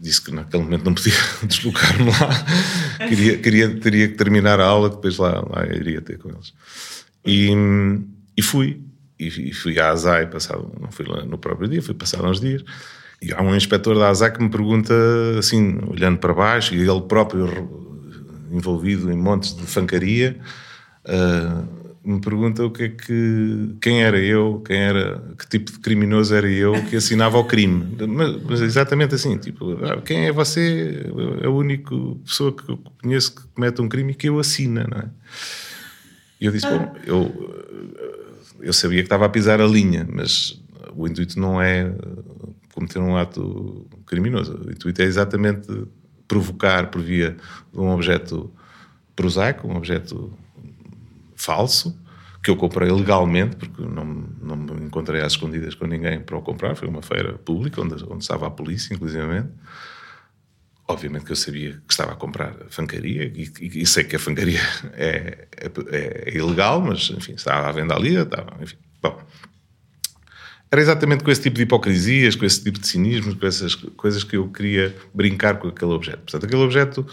disse 0.00 0.22
que 0.22 0.32
naquele 0.32 0.62
momento 0.62 0.84
não 0.84 0.94
podia 0.94 1.12
deslocar-me 1.44 2.10
lá, 2.10 3.08
queria, 3.08 3.38
queria, 3.38 3.80
teria 3.80 4.08
que 4.08 4.14
terminar 4.14 4.60
a 4.60 4.66
aula, 4.66 4.90
depois 4.90 5.16
lá, 5.18 5.40
lá 5.48 5.66
iria 5.66 6.00
ter 6.00 6.18
com 6.18 6.28
eles. 6.30 6.52
E, 7.24 7.50
e 8.36 8.42
fui. 8.42 8.80
E, 9.18 9.52
fui 9.54 9.80
à 9.80 9.90
ASAI, 9.90 10.26
passado, 10.26 10.70
não 10.78 10.92
fui 10.92 11.06
lá 11.06 11.24
no 11.24 11.38
próprio 11.38 11.66
dia, 11.68 11.82
fui 11.82 11.94
passado 11.94 12.26
uns 12.26 12.38
dias. 12.38 12.62
E 13.20 13.32
há 13.32 13.40
um 13.40 13.56
inspetor 13.56 13.98
da 13.98 14.10
ASAI 14.10 14.30
que 14.30 14.42
me 14.42 14.50
pergunta, 14.50 14.94
assim, 15.38 15.78
olhando 15.86 16.18
para 16.18 16.34
baixo, 16.34 16.74
e 16.74 16.80
ele 16.86 17.00
próprio 17.02 17.86
envolvido 18.50 19.10
em 19.10 19.16
montes 19.16 19.56
de 19.56 19.62
fancaria, 19.62 20.38
uh, 21.06 21.66
me 22.06 22.20
pergunta 22.20 22.64
o 22.64 22.70
que 22.70 22.84
é 22.84 22.88
que 22.88 23.74
quem 23.80 24.04
era 24.04 24.16
eu, 24.16 24.62
quem 24.64 24.76
era, 24.76 25.20
que 25.36 25.48
tipo 25.48 25.72
de 25.72 25.80
criminoso 25.80 26.32
era 26.32 26.48
eu 26.48 26.72
que 26.84 26.94
assinava 26.94 27.36
o 27.36 27.44
crime. 27.44 27.96
Mas, 28.06 28.42
mas 28.44 28.60
exatamente 28.60 29.16
assim, 29.16 29.36
tipo, 29.36 29.72
ah, 29.84 30.00
quem 30.00 30.26
é 30.26 30.32
você? 30.32 31.04
É 31.42 31.46
a 31.46 31.50
única 31.50 31.92
pessoa 32.24 32.52
que 32.52 32.70
eu 32.70 32.78
conheço 33.02 33.34
que 33.34 33.42
comete 33.48 33.82
um 33.82 33.88
crime 33.88 34.12
e 34.12 34.14
que 34.14 34.28
eu 34.28 34.38
assina, 34.38 34.86
não 34.88 34.98
é? 34.98 35.10
E 36.40 36.46
eu 36.46 36.52
disse, 36.52 36.68
bom, 36.68 36.94
eu, 37.04 38.14
eu 38.60 38.72
sabia 38.72 38.98
que 38.98 39.06
estava 39.06 39.26
a 39.26 39.28
pisar 39.28 39.60
a 39.60 39.66
linha, 39.66 40.06
mas 40.08 40.62
o 40.94 41.08
intuito 41.08 41.40
não 41.40 41.60
é 41.60 41.92
cometer 42.72 43.00
um 43.00 43.16
ato 43.16 43.84
criminoso. 44.06 44.60
O 44.64 44.70
intuito 44.70 45.02
é 45.02 45.04
exatamente 45.06 45.66
provocar 46.28 46.88
por 46.88 47.02
via 47.02 47.36
de 47.72 47.80
um 47.80 47.90
objeto 47.90 48.48
prosaico, 49.16 49.66
um 49.66 49.76
objeto 49.76 50.32
falso, 51.46 51.96
que 52.42 52.50
eu 52.50 52.56
comprei 52.56 52.90
legalmente, 52.90 53.56
porque 53.56 53.82
não, 53.82 54.04
não 54.04 54.56
me 54.56 54.86
encontrei 54.86 55.20
às 55.20 55.32
escondidas 55.32 55.74
com 55.74 55.86
ninguém 55.86 56.20
para 56.20 56.36
o 56.36 56.42
comprar, 56.42 56.74
foi 56.74 56.88
uma 56.88 57.02
feira 57.02 57.34
pública 57.34 57.80
onde, 57.80 58.04
onde 58.04 58.22
estava 58.22 58.46
a 58.46 58.50
polícia, 58.50 58.94
inclusivamente. 58.94 59.48
Obviamente 60.88 61.24
que 61.24 61.32
eu 61.32 61.36
sabia 61.36 61.72
que 61.86 61.92
estava 61.92 62.12
a 62.12 62.14
comprar 62.14 62.54
fancaria 62.68 63.24
e, 63.24 63.50
e, 63.60 63.82
e 63.82 63.86
sei 63.86 64.04
que 64.04 64.14
a 64.14 64.18
fancaria 64.18 64.60
é, 64.94 65.48
é, 65.56 65.70
é, 65.90 66.36
ilegal, 66.36 66.80
mas 66.80 67.10
enfim, 67.10 67.34
estava 67.34 67.68
à 67.68 67.72
venda 67.72 67.94
ali, 67.94 68.14
estava, 68.14 68.56
enfim. 68.62 68.76
Bom, 69.02 69.20
era 70.70 70.80
exatamente 70.80 71.24
com 71.24 71.30
esse 71.30 71.42
tipo 71.42 71.56
de 71.56 71.62
hipocrisias, 71.62 72.36
com 72.36 72.44
esse 72.44 72.62
tipo 72.62 72.78
de 72.78 72.86
cinismo, 72.86 73.34
com 73.36 73.46
essas 73.46 73.74
coisas 73.74 74.22
que 74.22 74.36
eu 74.36 74.48
queria 74.48 74.94
brincar 75.14 75.58
com 75.58 75.68
aquele 75.68 75.92
objeto. 75.92 76.18
Portanto, 76.18 76.44
aquele 76.44 76.62
objeto 76.62 77.06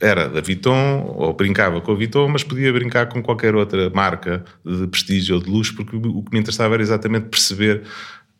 era 0.00 0.28
da 0.28 0.40
Vuitton, 0.40 1.14
ou 1.16 1.32
brincava 1.34 1.80
com 1.80 1.92
a 1.92 1.94
Vuitton, 1.94 2.28
mas 2.28 2.44
podia 2.44 2.72
brincar 2.72 3.08
com 3.08 3.22
qualquer 3.22 3.54
outra 3.54 3.90
marca 3.90 4.44
de 4.64 4.86
prestígio 4.86 5.36
ou 5.36 5.42
de 5.42 5.50
luxo, 5.50 5.74
porque 5.74 5.96
o 5.96 6.22
que 6.22 6.32
me 6.32 6.38
interessava 6.38 6.74
era 6.74 6.82
exatamente 6.82 7.28
perceber 7.28 7.82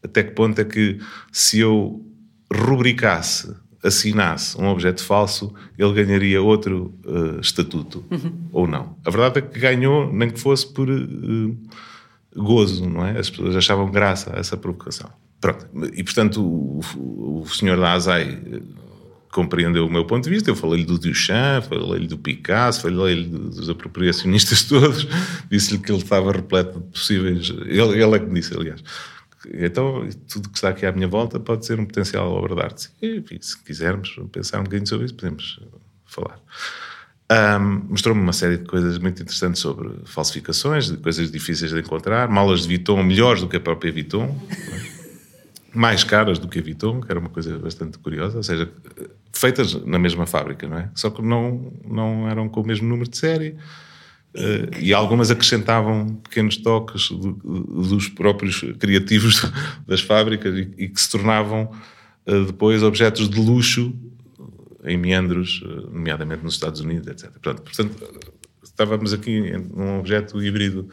até 0.03 0.23
que 0.23 0.31
ponto 0.33 0.61
é 0.61 0.65
que 0.65 0.99
se 1.33 1.59
eu 1.59 2.05
rubricasse, 2.53 3.55
assinasse 3.83 4.61
um 4.61 4.67
objeto 4.69 5.03
falso, 5.05 5.53
ele 5.77 5.93
ganharia 5.93 6.41
outro 6.41 6.95
uh, 7.05 7.41
estatuto, 7.41 8.05
uhum. 8.11 8.33
ou 8.53 8.67
não. 8.67 8.97
A 9.05 9.11
verdade 9.11 9.39
é 9.39 9.43
que 9.43 9.59
ganhou, 9.59 10.13
nem 10.13 10.31
que 10.31 10.41
fosse 10.41 10.73
por 10.73 10.89
uh, 10.89 11.57
gozo, 12.37 12.89
não 12.89 13.05
é? 13.05 13.19
As 13.19 13.31
pessoas 13.31 13.57
achavam 13.57 13.91
graça 13.91 14.35
a 14.35 14.39
essa 14.39 14.57
provocação. 14.57 15.11
Pronto. 15.41 15.69
E, 15.95 16.03
portanto, 16.03 16.43
o, 16.43 16.81
o, 16.97 17.43
o 17.43 17.49
senhor 17.49 17.79
da 17.79 17.93
Azai 17.93 18.41
compreendeu 19.39 19.87
o 19.87 19.91
meu 19.91 20.05
ponto 20.05 20.25
de 20.25 20.31
vista. 20.31 20.51
Eu 20.51 20.57
falei-lhe 20.57 20.85
do 20.85 20.99
Duchamp, 20.99 21.69
falei-lhe 21.69 22.09
do 22.09 22.19
Picasso, 22.19 22.83
falei-lhe 22.83 23.29
dos 23.29 23.71
apropriacionistas 23.71 24.65
todos, 24.65 25.07
disse-lhe 25.49 25.79
que 25.79 25.93
ele 25.93 26.03
estava 26.03 26.33
repleto 26.33 26.81
de 26.81 26.87
possíveis. 26.87 27.49
Ele, 27.49 28.03
ele 28.03 28.17
é 28.17 28.19
que 28.19 28.27
me 28.27 28.41
disse, 28.41 28.53
aliás. 28.57 28.83
Então, 29.55 30.09
tudo 30.29 30.49
que 30.49 30.59
está 30.59 30.71
aqui 30.71 30.85
à 30.85 30.91
minha 30.91 31.07
volta 31.07 31.39
pode 31.39 31.65
ser 31.65 31.79
um 31.79 31.87
potencial 31.87 32.29
obra 32.33 32.57
de 32.57 32.63
arte. 32.63 32.91
E, 33.01 33.23
se 33.41 33.57
quisermos 33.63 34.19
pensar 34.33 34.59
um 34.59 34.65
bocadinho 34.65 34.89
sobre 34.89 35.07
isso, 35.07 35.15
podemos 35.15 35.61
falar. 36.05 36.41
Um, 37.31 37.91
Mostrou-me 37.91 38.21
uma 38.21 38.33
série 38.33 38.57
de 38.57 38.65
coisas 38.65 38.99
muito 38.99 39.23
interessantes 39.23 39.61
sobre 39.61 39.91
falsificações, 40.05 40.91
de 40.91 40.97
coisas 40.97 41.31
difíceis 41.31 41.71
de 41.71 41.79
encontrar, 41.79 42.29
malas 42.29 42.63
de 42.63 42.67
Vuitton 42.67 43.05
melhores 43.05 43.41
do 43.41 43.49
que 43.49 43.57
a 43.57 43.61
própria 43.61 43.93
Vuitton 43.93 44.37
mais 45.79 46.03
caras 46.03 46.41
do 46.41 46.49
que 46.49 46.59
a 46.59 46.63
Vuitton, 46.63 47.01
que 47.01 47.09
era 47.09 47.21
uma 47.21 47.29
coisa 47.29 47.57
bastante 47.57 47.99
curiosa, 47.99 48.37
ou 48.37 48.43
seja, 48.43 48.69
feitas 49.33 49.75
na 49.85 49.97
mesma 49.97 50.27
fábrica, 50.27 50.67
não 50.67 50.77
é? 50.77 50.91
Só 50.93 51.09
que 51.09 51.23
não, 51.23 51.73
não 51.87 52.29
eram 52.29 52.49
com 52.49 52.63
o 52.63 52.67
mesmo 52.67 52.89
número 52.89 53.09
de 53.09 53.17
série 53.17 53.51
uh, 54.35 54.77
e 54.81 54.93
algumas 54.93 55.31
acrescentavam 55.31 56.17
pequenos 56.17 56.57
toques 56.57 57.11
do, 57.11 57.33
dos 57.33 58.09
próprios 58.09 58.61
criativos 58.81 59.49
das 59.87 60.01
fábricas 60.01 60.53
e, 60.59 60.69
e 60.77 60.89
que 60.89 61.01
se 61.01 61.09
tornavam 61.09 61.71
uh, 62.27 62.45
depois 62.45 62.83
objetos 62.83 63.31
de 63.31 63.39
luxo 63.39 63.95
em 64.83 64.97
meandros, 64.97 65.63
uh, 65.63 65.93
nomeadamente 65.93 66.43
nos 66.43 66.55
Estados 66.55 66.81
Unidos, 66.81 67.07
etc. 67.07 67.31
Portanto, 67.31 67.63
portanto 67.63 68.33
estávamos 68.65 69.13
aqui 69.13 69.53
num 69.53 70.01
objeto 70.01 70.43
híbrido 70.43 70.89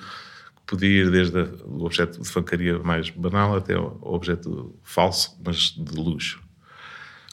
podia 0.66 1.04
ir 1.04 1.12
desde 1.12 1.40
o 1.66 1.86
objeto 1.86 2.22
de 2.22 2.28
fancaria 2.28 2.80
mais 2.80 3.10
banal 3.10 3.56
até 3.56 3.78
o 3.78 3.98
objeto 4.02 4.76
falso, 4.84 5.40
mas 5.46 5.76
de 5.78 5.96
luxo. 5.96 6.42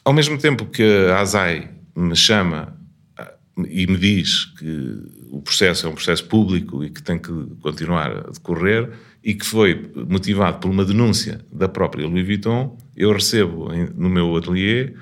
Ao 0.05 0.13
mesmo 0.13 0.37
tempo 0.37 0.65
que 0.65 0.83
a 1.09 1.19
ASAI 1.19 1.71
me 1.95 2.15
chama 2.15 2.77
ah, 3.17 3.33
e 3.67 3.87
me 3.87 3.97
diz 3.97 4.45
que 4.57 4.99
o 5.31 5.41
processo 5.41 5.87
é 5.87 5.89
um 5.89 5.93
processo 5.93 6.25
público 6.25 6.83
e 6.83 6.89
que 6.89 7.01
tem 7.01 7.17
que 7.17 7.31
continuar 7.61 8.11
a 8.11 8.31
decorrer 8.31 8.91
e 9.23 9.33
que 9.33 9.45
foi 9.45 9.91
motivado 10.07 10.59
por 10.59 10.69
uma 10.69 10.83
denúncia 10.83 11.39
da 11.51 11.69
própria 11.69 12.05
Louis 12.05 12.25
Vuitton, 12.25 12.77
eu 12.95 13.13
recebo 13.13 13.69
no 13.95 14.09
meu 14.09 14.35
ateliê, 14.35 14.93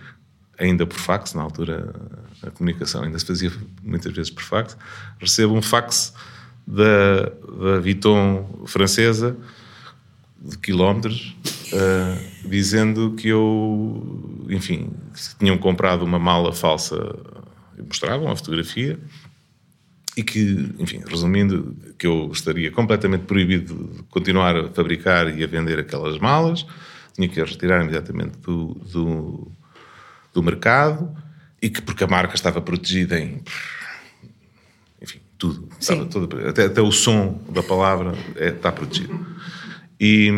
ainda 0.59 0.85
por 0.85 0.97
fax, 0.97 1.33
na 1.33 1.41
altura 1.41 1.93
a 2.43 2.51
comunicação 2.51 3.03
ainda 3.03 3.17
se 3.17 3.25
fazia 3.25 3.51
muitas 3.83 4.13
vezes 4.13 4.29
por 4.29 4.43
fax, 4.43 4.77
recebo 5.19 5.55
um 5.55 5.61
fax 5.61 6.13
da, 6.65 7.23
da 7.23 7.79
Vuitton 7.79 8.63
francesa 8.65 9.35
de 10.39 10.57
quilómetros, 10.57 11.35
uh, 11.73 12.49
dizendo 12.49 13.13
que 13.15 13.27
eu, 13.27 14.45
enfim, 14.49 14.89
que 15.13 15.35
tinham 15.37 15.57
comprado 15.57 16.03
uma 16.03 16.17
mala 16.17 16.51
falsa, 16.51 16.97
mostravam 17.77 18.29
a 18.29 18.35
fotografia, 18.35 18.99
e 20.17 20.23
que, 20.23 20.73
enfim, 20.79 21.01
resumindo, 21.07 21.75
que 21.97 22.05
eu 22.05 22.29
estaria 22.33 22.71
completamente 22.71 23.21
proibido 23.25 23.89
de 23.95 24.03
continuar 24.03 24.57
a 24.57 24.69
fabricar 24.69 25.37
e 25.37 25.43
a 25.43 25.47
vender 25.47 25.79
aquelas 25.79 26.17
malas, 26.17 26.65
tinha 27.13 27.29
que 27.29 27.39
as 27.39 27.51
retirar 27.51 27.81
imediatamente 27.81 28.37
do, 28.39 28.73
do, 28.91 29.51
do 30.33 30.43
mercado, 30.43 31.15
e 31.61 31.69
que 31.69 31.81
porque 31.81 32.03
a 32.03 32.07
marca 32.07 32.33
estava 32.33 32.59
protegida 32.59 33.19
em 33.19 33.43
tudo. 35.41 35.67
Estava 35.81 36.07
até, 36.49 36.65
até, 36.65 36.81
o 36.81 36.91
som 36.91 37.41
da 37.49 37.63
palavra 37.63 38.13
é, 38.35 38.49
está 38.49 38.71
protegido. 38.71 39.25
E, 39.99 40.31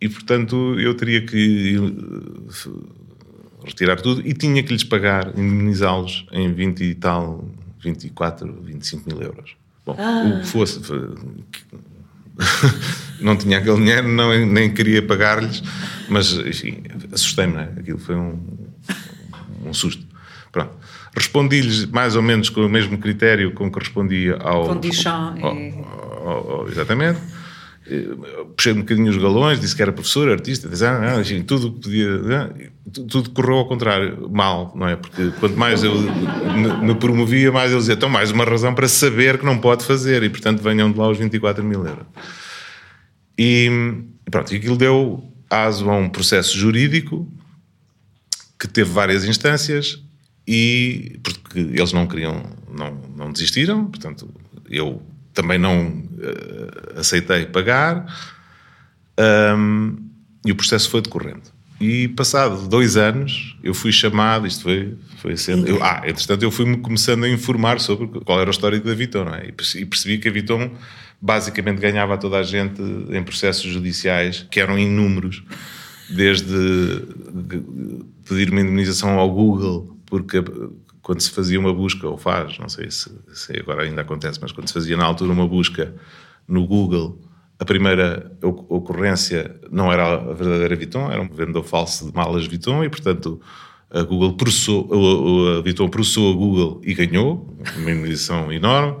e, 0.00 0.08
portanto, 0.08 0.78
eu 0.80 0.94
teria 0.94 1.24
que 1.24 1.76
eh, 1.76 2.70
retirar 3.64 4.00
tudo 4.00 4.26
e 4.26 4.32
tinha 4.32 4.62
que 4.62 4.72
lhes 4.72 4.84
pagar, 4.84 5.38
indemnizá-los 5.38 6.26
em 6.32 6.50
20 6.50 6.82
e 6.82 6.94
tal, 6.94 7.46
24, 7.80 8.62
25 8.62 9.08
mil 9.08 9.22
euros. 9.22 9.54
Bom, 9.84 9.94
ah. 9.98 10.24
o 10.24 10.40
que 10.40 10.46
fosse. 10.46 10.80
não 13.20 13.36
tinha 13.36 13.58
aquele 13.58 13.76
dinheiro, 13.76 14.08
não, 14.08 14.46
nem 14.46 14.72
queria 14.72 15.02
pagar-lhes, 15.02 15.62
mas 16.08 16.32
enfim, 16.32 16.84
assustei-me, 17.12 17.56
é? 17.56 17.72
Aquilo 17.78 17.98
foi 17.98 18.16
um, 18.16 18.40
um 19.66 19.74
susto. 19.74 20.06
Pronto. 20.50 20.72
Respondi-lhes 21.16 21.86
mais 21.86 22.16
ou 22.16 22.22
menos 22.22 22.48
com 22.48 22.60
o 22.60 22.68
mesmo 22.68 22.98
critério 22.98 23.52
com 23.52 23.70
que 23.70 23.78
respondia 23.78 24.36
ao. 24.36 24.66
Ao, 26.24 26.50
ao, 26.50 26.68
exatamente. 26.68 27.18
Puxei 28.54 28.74
um 28.74 28.80
bocadinho 28.80 29.08
os 29.08 29.16
galões, 29.16 29.58
disse 29.58 29.74
que 29.74 29.80
era 29.80 29.90
professor, 29.90 30.28
artista, 30.28 30.68
designer, 30.68 31.18
enfim, 31.20 31.42
tudo 31.42 31.72
podia. 31.72 32.54
Tudo 32.92 33.30
correu 33.30 33.56
ao 33.56 33.66
contrário, 33.66 34.28
mal, 34.30 34.72
não 34.76 34.86
é? 34.86 34.96
Porque 34.96 35.30
quanto 35.40 35.56
mais 35.56 35.82
eu 35.82 35.94
me 36.82 36.94
promovia, 36.96 37.50
mais 37.50 37.72
eu 37.72 37.78
dizia, 37.78 37.94
então 37.94 38.08
mais 38.08 38.30
uma 38.30 38.44
razão 38.44 38.74
para 38.74 38.88
saber 38.88 39.38
que 39.38 39.44
não 39.44 39.58
pode 39.58 39.84
fazer 39.84 40.22
e, 40.22 40.28
portanto, 40.28 40.62
venham 40.62 40.92
de 40.92 40.98
lá 40.98 41.08
os 41.08 41.18
24 41.18 41.64
mil 41.64 41.86
euros. 41.86 42.06
E 43.38 43.70
pronto, 44.30 44.52
e 44.52 44.56
aquilo 44.56 44.76
deu 44.76 45.24
aso 45.48 45.88
a 45.88 45.96
um 45.96 46.08
processo 46.10 46.56
jurídico 46.56 47.26
que 48.58 48.68
teve 48.68 48.90
várias 48.90 49.24
instâncias 49.24 50.02
e 50.50 51.20
porque 51.22 51.58
eles 51.58 51.92
não 51.92 52.06
queriam, 52.06 52.42
não, 52.72 52.98
não 53.14 53.30
desistiram, 53.30 53.84
portanto, 53.84 54.34
eu 54.70 55.02
também 55.34 55.58
não 55.58 55.88
uh, 55.88 56.98
aceitei 56.98 57.44
pagar 57.44 58.06
um, 59.54 59.94
e 60.46 60.50
o 60.50 60.56
processo 60.56 60.88
foi 60.88 61.02
decorrendo. 61.02 61.42
E 61.78 62.08
passado 62.08 62.66
dois 62.66 62.96
anos, 62.96 63.56
eu 63.62 63.74
fui 63.74 63.92
chamado, 63.92 64.46
isto 64.46 64.62
foi, 64.62 64.96
foi 65.18 65.36
sendo. 65.36 65.68
Eu, 65.68 65.84
ah, 65.84 66.02
entretanto, 66.06 66.42
eu 66.42 66.50
fui-me 66.50 66.78
começando 66.78 67.24
a 67.24 67.28
informar 67.28 67.78
sobre 67.78 68.06
qual 68.20 68.40
era 68.40 68.48
o 68.48 68.50
histórico 68.50 68.86
da 68.86 68.94
Viton, 68.94 69.26
não 69.26 69.34
é? 69.34 69.48
E 69.48 69.84
percebi 69.84 70.16
que 70.16 70.28
a 70.28 70.32
Viton 70.32 70.70
basicamente 71.20 71.78
ganhava 71.78 72.14
a 72.14 72.16
toda 72.16 72.38
a 72.38 72.42
gente 72.42 72.80
em 72.82 73.22
processos 73.22 73.70
judiciais, 73.70 74.46
que 74.50 74.58
eram 74.58 74.78
inúmeros, 74.78 75.42
desde 76.08 77.02
pedir 78.26 78.50
uma 78.50 78.62
indemnização 78.62 79.18
ao 79.18 79.30
Google 79.30 79.97
porque 80.08 80.42
quando 81.02 81.20
se 81.20 81.30
fazia 81.30 81.58
uma 81.58 81.72
busca, 81.72 82.06
ou 82.06 82.16
faz, 82.16 82.58
não 82.58 82.68
sei 82.68 82.90
se, 82.90 83.10
se 83.32 83.58
agora 83.58 83.82
ainda 83.82 84.02
acontece, 84.02 84.38
mas 84.40 84.52
quando 84.52 84.68
se 84.68 84.74
fazia 84.74 84.96
na 84.96 85.04
altura 85.04 85.32
uma 85.32 85.46
busca 85.46 85.94
no 86.46 86.66
Google, 86.66 87.20
a 87.58 87.64
primeira 87.64 88.30
ocorrência 88.42 89.58
não 89.70 89.92
era 89.92 90.14
a 90.14 90.32
verdadeira 90.32 90.76
Vuitton, 90.76 91.10
era 91.10 91.20
um 91.20 91.28
vendedor 91.28 91.64
falso 91.64 92.06
de 92.06 92.14
malas 92.14 92.46
Vuitton 92.46 92.84
e, 92.84 92.88
portanto, 92.88 93.40
a 93.90 94.02
Google 94.02 94.34
processou, 94.34 94.88
a 95.58 95.62
Vuitton 95.62 95.88
processou 95.88 96.32
a 96.32 96.36
Google 96.36 96.80
e 96.84 96.94
ganhou, 96.94 97.56
uma 97.76 97.90
indenização 97.90 98.52
enorme. 98.52 98.98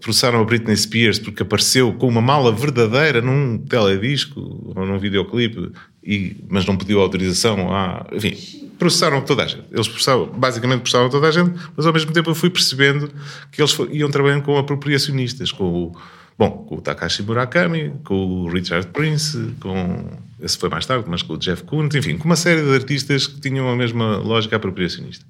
processaram 0.00 0.40
a 0.40 0.44
Britney 0.44 0.76
Spears 0.76 1.18
porque 1.18 1.42
apareceu 1.42 1.92
com 1.92 2.08
uma 2.08 2.20
mala 2.20 2.50
verdadeira 2.50 3.20
num 3.20 3.58
teledisco 3.58 4.72
ou 4.74 4.84
num 4.84 4.98
videoclipe, 4.98 5.70
e, 6.02 6.36
mas 6.48 6.66
não 6.66 6.76
pediu 6.76 7.00
autorização 7.00 7.72
a... 7.72 8.06
Enfim, 8.12 8.67
processaram 8.78 9.20
toda 9.20 9.42
a 9.42 9.46
gente. 9.46 9.64
Eles 9.70 9.88
processavam, 9.88 10.26
basicamente 10.26 10.80
processaram 10.80 11.10
toda 11.10 11.28
a 11.28 11.30
gente, 11.30 11.58
mas 11.76 11.84
ao 11.86 11.92
mesmo 11.92 12.12
tempo 12.12 12.30
eu 12.30 12.34
fui 12.34 12.48
percebendo 12.48 13.10
que 13.50 13.60
eles 13.60 13.76
iam 13.90 14.10
trabalhando 14.10 14.42
com 14.42 14.56
apropriacionistas, 14.56 15.50
com 15.52 15.64
o, 15.64 15.96
bom, 16.38 16.50
com 16.50 16.76
o 16.76 16.80
Takashi 16.80 17.22
Murakami, 17.22 17.92
com 18.04 18.14
o 18.14 18.48
Richard 18.48 18.86
Prince, 18.88 19.54
com 19.60 20.08
esse 20.40 20.56
foi 20.56 20.68
mais 20.68 20.86
tarde, 20.86 21.04
mas 21.08 21.22
com 21.22 21.34
o 21.34 21.38
Jeff 21.38 21.64
Koons, 21.64 21.94
enfim, 21.94 22.16
com 22.16 22.24
uma 22.24 22.36
série 22.36 22.62
de 22.62 22.72
artistas 22.72 23.26
que 23.26 23.40
tinham 23.40 23.68
a 23.68 23.76
mesma 23.76 24.18
lógica 24.18 24.56
apropriacionista. 24.56 25.26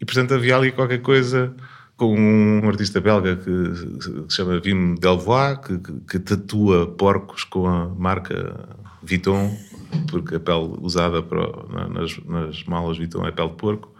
E 0.00 0.04
portanto 0.04 0.34
havia 0.34 0.56
ali 0.56 0.72
qualquer 0.72 1.00
coisa 1.00 1.54
com 1.96 2.14
um 2.14 2.68
artista 2.68 3.00
belga 3.00 3.36
que, 3.36 3.50
se 4.28 4.36
chama 4.36 4.60
Wim 4.62 4.96
Delvoye, 4.96 5.56
que, 5.56 5.78
que, 5.78 5.92
que 6.10 6.18
tatua 6.18 6.86
porcos 6.86 7.44
com 7.44 7.66
a 7.66 7.88
marca 7.88 8.68
Vuitton 9.02 9.56
porque 10.08 10.36
a 10.36 10.40
pele 10.40 10.76
usada 10.80 11.22
para, 11.22 11.88
nas, 11.88 12.18
nas 12.24 12.64
malas 12.64 12.96
Vuitton 12.96 13.26
é 13.26 13.32
pele 13.32 13.50
de 13.50 13.56
porco, 13.56 13.94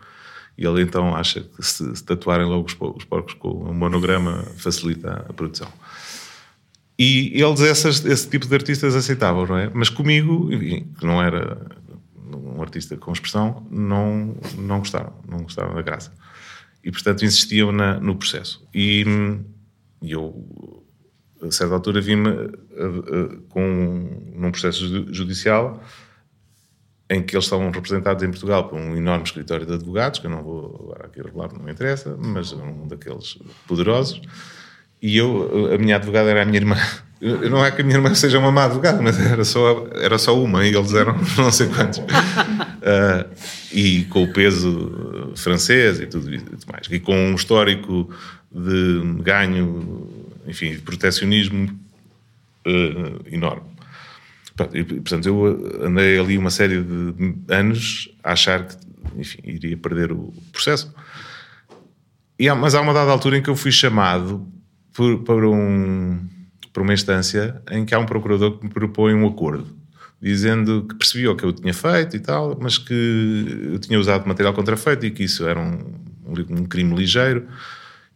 e 0.58 0.66
ele 0.66 0.82
então 0.82 1.14
acha 1.14 1.40
que 1.40 1.62
se, 1.62 1.96
se 1.96 2.04
tatuarem 2.04 2.46
logo 2.46 2.66
os, 2.66 2.76
os 2.96 3.04
porcos 3.04 3.34
com 3.34 3.48
um 3.48 3.74
monograma 3.74 4.42
facilita 4.56 5.26
a 5.28 5.32
produção. 5.32 5.68
E 6.98 7.32
eles, 7.34 7.60
essas, 7.60 8.04
esse 8.04 8.28
tipo 8.28 8.46
de 8.46 8.54
artistas 8.54 8.94
aceitavam, 8.94 9.46
não 9.46 9.58
é? 9.58 9.70
Mas 9.74 9.90
comigo, 9.90 10.48
que 10.48 11.04
não 11.04 11.22
era 11.22 11.60
um 12.32 12.62
artista 12.62 12.96
com 12.96 13.12
expressão, 13.12 13.66
não, 13.70 14.34
não 14.56 14.78
gostaram, 14.78 15.12
não 15.28 15.42
gostaram 15.42 15.74
da 15.74 15.82
graça. 15.82 16.10
E, 16.82 16.90
portanto, 16.90 17.24
insistiam 17.24 17.70
na, 17.70 18.00
no 18.00 18.16
processo. 18.16 18.66
E, 18.74 19.04
e 20.00 20.12
eu 20.12 20.85
a 21.42 21.50
certa 21.50 21.74
altura 21.74 22.00
vi-me 22.00 22.28
uh, 22.28 22.48
uh, 22.48 23.42
com, 23.48 24.32
num 24.34 24.50
processo 24.50 25.12
judicial 25.12 25.82
em 27.08 27.22
que 27.22 27.36
eles 27.36 27.44
estavam 27.44 27.70
representados 27.70 28.22
em 28.22 28.30
Portugal 28.30 28.68
por 28.68 28.78
um 28.78 28.96
enorme 28.96 29.24
escritório 29.24 29.64
de 29.64 29.74
advogados, 29.74 30.18
que 30.18 30.26
eu 30.26 30.30
não 30.30 30.42
vou 30.42 30.80
agora 30.82 31.06
aqui 31.06 31.22
revelar, 31.22 31.52
não 31.52 31.62
me 31.62 31.70
interessa, 31.70 32.16
mas 32.18 32.52
um 32.52 32.88
daqueles 32.88 33.38
poderosos. 33.66 34.20
E 35.00 35.16
eu, 35.16 35.72
a 35.72 35.78
minha 35.78 35.96
advogada 35.96 36.30
era 36.30 36.42
a 36.42 36.44
minha 36.44 36.58
irmã. 36.58 36.76
Não 37.50 37.64
é 37.64 37.70
que 37.70 37.80
a 37.80 37.84
minha 37.84 37.96
irmã 37.96 38.14
seja 38.14 38.38
uma 38.38 38.50
má 38.50 38.64
advogada, 38.64 39.00
mas 39.00 39.18
era 39.20 39.44
só, 39.44 39.86
era 39.94 40.18
só 40.18 40.38
uma 40.38 40.66
e 40.66 40.74
eles 40.74 40.94
eram 40.94 41.16
não 41.38 41.52
sei 41.52 41.68
quantos. 41.68 41.98
Uh, 41.98 43.30
e 43.72 44.04
com 44.04 44.24
o 44.24 44.32
peso 44.32 45.32
francês 45.36 46.00
e 46.00 46.06
tudo, 46.06 46.34
e 46.34 46.40
tudo 46.40 46.64
mais. 46.70 46.88
E 46.90 46.98
com 46.98 47.14
um 47.14 47.34
histórico 47.34 48.10
de 48.50 49.22
ganho 49.22 50.25
enfim, 50.46 50.78
protecionismo 50.78 51.68
uh, 52.66 53.24
enorme. 53.26 53.76
E, 54.72 54.84
portanto, 54.84 55.26
eu 55.26 55.84
andei 55.84 56.18
ali 56.18 56.38
uma 56.38 56.50
série 56.50 56.82
de 56.82 57.34
anos 57.48 58.08
a 58.24 58.32
achar 58.32 58.66
que, 58.66 58.76
enfim, 59.18 59.40
iria 59.44 59.76
perder 59.76 60.12
o 60.12 60.32
processo. 60.50 60.94
Há, 62.40 62.54
mas 62.54 62.74
há 62.74 62.80
uma 62.80 62.94
dada 62.94 63.10
altura 63.10 63.36
em 63.36 63.42
que 63.42 63.50
eu 63.50 63.56
fui 63.56 63.70
chamado 63.70 64.46
por, 64.94 65.18
para, 65.24 65.48
um, 65.48 66.26
para 66.72 66.82
uma 66.82 66.94
instância 66.94 67.60
em 67.70 67.84
que 67.84 67.94
há 67.94 67.98
um 67.98 68.06
procurador 68.06 68.58
que 68.58 68.64
me 68.64 68.70
propõe 68.70 69.12
um 69.12 69.26
acordo, 69.26 69.66
dizendo 70.20 70.86
que 70.88 70.94
percebia 70.94 71.30
o 71.30 71.36
que 71.36 71.44
eu 71.44 71.52
tinha 71.52 71.74
feito 71.74 72.16
e 72.16 72.20
tal, 72.20 72.58
mas 72.58 72.78
que 72.78 73.68
eu 73.72 73.78
tinha 73.78 73.98
usado 73.98 74.26
material 74.26 74.54
contrafeito 74.54 75.04
e 75.04 75.10
que 75.10 75.24
isso 75.24 75.46
era 75.46 75.60
um, 75.60 75.78
um 76.26 76.64
crime 76.64 76.94
ligeiro 76.94 77.46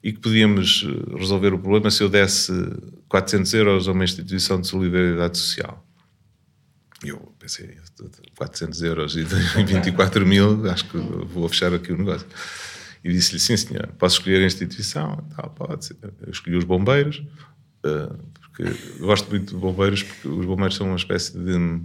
e 0.03 0.13
que 0.13 0.21
podíamos 0.21 0.87
eh, 0.87 1.19
resolver 1.19 1.53
o 1.53 1.59
problema 1.59 1.91
se 1.91 2.03
eu 2.03 2.09
desse 2.09 2.53
400 3.09 3.55
euros 3.55 3.89
a 3.89 3.93
uma 3.93 4.05
instituição 4.05 4.61
de 4.61 4.67
solidariedade 4.67 5.37
social. 5.39 5.87
Eu 7.03 7.35
pensei, 7.39 7.79
400 8.37 8.83
euros 8.83 9.17
e 9.17 9.25
24 9.65 10.27
mil, 10.27 10.71
acho 10.71 10.89
que 10.89 10.97
vou 10.97 11.49
fechar 11.49 11.73
aqui 11.75 11.93
o 11.93 11.99
negócio. 11.99 12.27
E 13.03 13.11
disse-lhe, 13.11 13.41
sim 13.41 13.57
senhor, 13.57 13.89
posso 13.99 14.19
escolher 14.19 14.43
a 14.43 14.47
instituição? 14.47 15.17
Tal, 15.35 15.51
pode 15.51 15.87
ser. 15.87 15.97
Eu 16.03 16.31
escolhi 16.31 16.57
os 16.57 16.65
bombeiros, 16.65 17.23
eh, 17.85 18.13
porque 18.35 18.99
gosto 18.99 19.31
muito 19.31 19.55
de 19.55 19.61
bombeiros, 19.61 20.03
porque 20.03 20.29
os 20.29 20.45
bombeiros 20.45 20.77
são 20.77 20.87
uma 20.89 20.97
espécie 20.97 21.39
de 21.39 21.81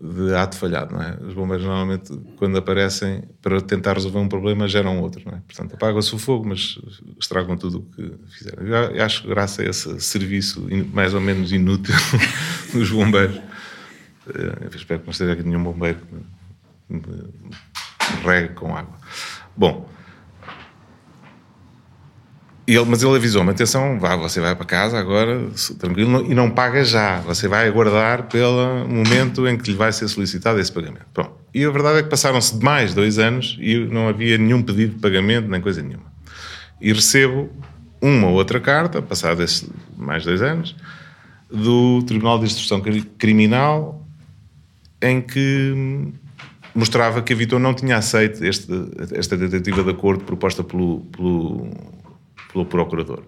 de 0.00 0.34
ato 0.34 0.56
falhado, 0.56 0.94
não 0.94 1.02
é? 1.02 1.18
Os 1.20 1.34
bombeiros 1.34 1.66
normalmente, 1.66 2.10
quando 2.36 2.56
aparecem 2.56 3.22
para 3.42 3.60
tentar 3.60 3.92
resolver 3.92 4.18
um 4.18 4.28
problema, 4.28 4.66
geram 4.66 5.00
outro, 5.00 5.20
não 5.26 5.36
é? 5.36 5.42
Portanto, 5.46 5.74
apagam-se 5.74 6.14
o 6.14 6.18
fogo, 6.18 6.48
mas 6.48 6.78
estragam 7.18 7.56
tudo 7.56 7.78
o 7.78 7.82
que 7.82 8.14
fizeram. 8.28 8.66
Eu 8.66 9.04
acho 9.04 9.28
graças 9.28 9.58
a 9.58 9.68
esse 9.68 10.00
serviço 10.00 10.66
mais 10.94 11.12
ou 11.12 11.20
menos 11.20 11.52
inútil 11.52 11.94
dos 12.72 12.90
bombeiros, 12.90 13.36
eh, 14.34 14.58
eu 14.62 14.70
espero 14.74 15.00
que 15.00 15.06
não 15.06 15.12
esteja 15.12 15.32
aqui 15.32 15.42
nenhum 15.42 15.62
bombeiro 15.62 15.98
que 16.88 16.94
me 16.94 17.02
regue 18.24 18.54
com 18.54 18.74
água. 18.74 18.96
Bom, 19.54 19.89
ele, 22.74 22.84
mas 22.84 23.02
ele 23.02 23.16
avisou-me: 23.16 23.50
atenção, 23.50 23.98
vá, 23.98 24.16
você 24.16 24.40
vai 24.40 24.54
para 24.54 24.64
casa 24.64 24.98
agora, 24.98 25.46
tranquilo, 25.78 26.24
e 26.30 26.34
não 26.34 26.50
paga 26.50 26.84
já. 26.84 27.20
Você 27.20 27.48
vai 27.48 27.66
aguardar 27.66 28.24
pelo 28.28 28.86
momento 28.88 29.46
em 29.46 29.56
que 29.56 29.70
lhe 29.70 29.76
vai 29.76 29.92
ser 29.92 30.08
solicitado 30.08 30.60
esse 30.60 30.70
pagamento. 30.70 31.06
Bom, 31.14 31.38
e 31.54 31.64
a 31.64 31.70
verdade 31.70 31.98
é 31.98 32.02
que 32.02 32.08
passaram-se 32.08 32.62
mais 32.62 32.94
dois 32.94 33.18
anos 33.18 33.56
e 33.60 33.78
não 33.78 34.08
havia 34.08 34.38
nenhum 34.38 34.62
pedido 34.62 34.94
de 34.94 35.00
pagamento, 35.00 35.48
nem 35.48 35.60
coisa 35.60 35.82
nenhuma. 35.82 36.10
E 36.80 36.92
recebo 36.92 37.50
uma 38.00 38.28
outra 38.28 38.60
carta, 38.60 39.02
passados 39.02 39.68
mais 39.96 40.24
dois 40.24 40.40
anos, 40.40 40.74
do 41.50 42.02
Tribunal 42.02 42.38
de 42.38 42.46
Instrução 42.46 42.82
Criminal, 43.18 44.06
em 45.02 45.20
que 45.20 46.12
mostrava 46.74 47.20
que 47.22 47.32
a 47.32 47.36
Vitor 47.36 47.58
não 47.58 47.74
tinha 47.74 47.96
aceito 47.96 48.44
este, 48.44 48.70
esta 49.12 49.36
tentativa 49.36 49.82
de 49.82 49.90
acordo 49.90 50.24
proposta 50.24 50.62
pelo, 50.62 51.00
pelo 51.12 51.68
pelo 52.52 52.64
procurador. 52.64 53.22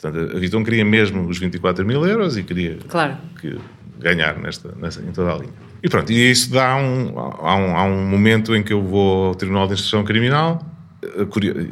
Portanto, 0.00 0.36
a 0.36 0.38
Viton 0.38 0.64
queria 0.64 0.84
mesmo 0.84 1.28
os 1.28 1.38
24 1.38 1.86
mil 1.86 2.04
euros 2.04 2.36
e 2.36 2.42
queria 2.42 2.78
claro. 2.88 3.16
que 3.40 3.58
ganhar 3.98 4.36
nesta, 4.38 4.74
nesta, 4.76 5.00
em 5.00 5.12
toda 5.12 5.32
a 5.32 5.38
linha. 5.38 5.52
E 5.82 5.88
pronto, 5.88 6.10
e 6.12 6.30
isso 6.30 6.52
dá 6.52 6.76
um, 6.76 7.18
há, 7.18 7.56
um, 7.56 7.76
há 7.76 7.84
um 7.84 8.04
momento 8.06 8.54
em 8.54 8.62
que 8.62 8.72
eu 8.72 8.82
vou 8.82 9.28
ao 9.28 9.34
Tribunal 9.34 9.66
de 9.66 9.74
Instrução 9.74 10.04
Criminal, 10.04 10.64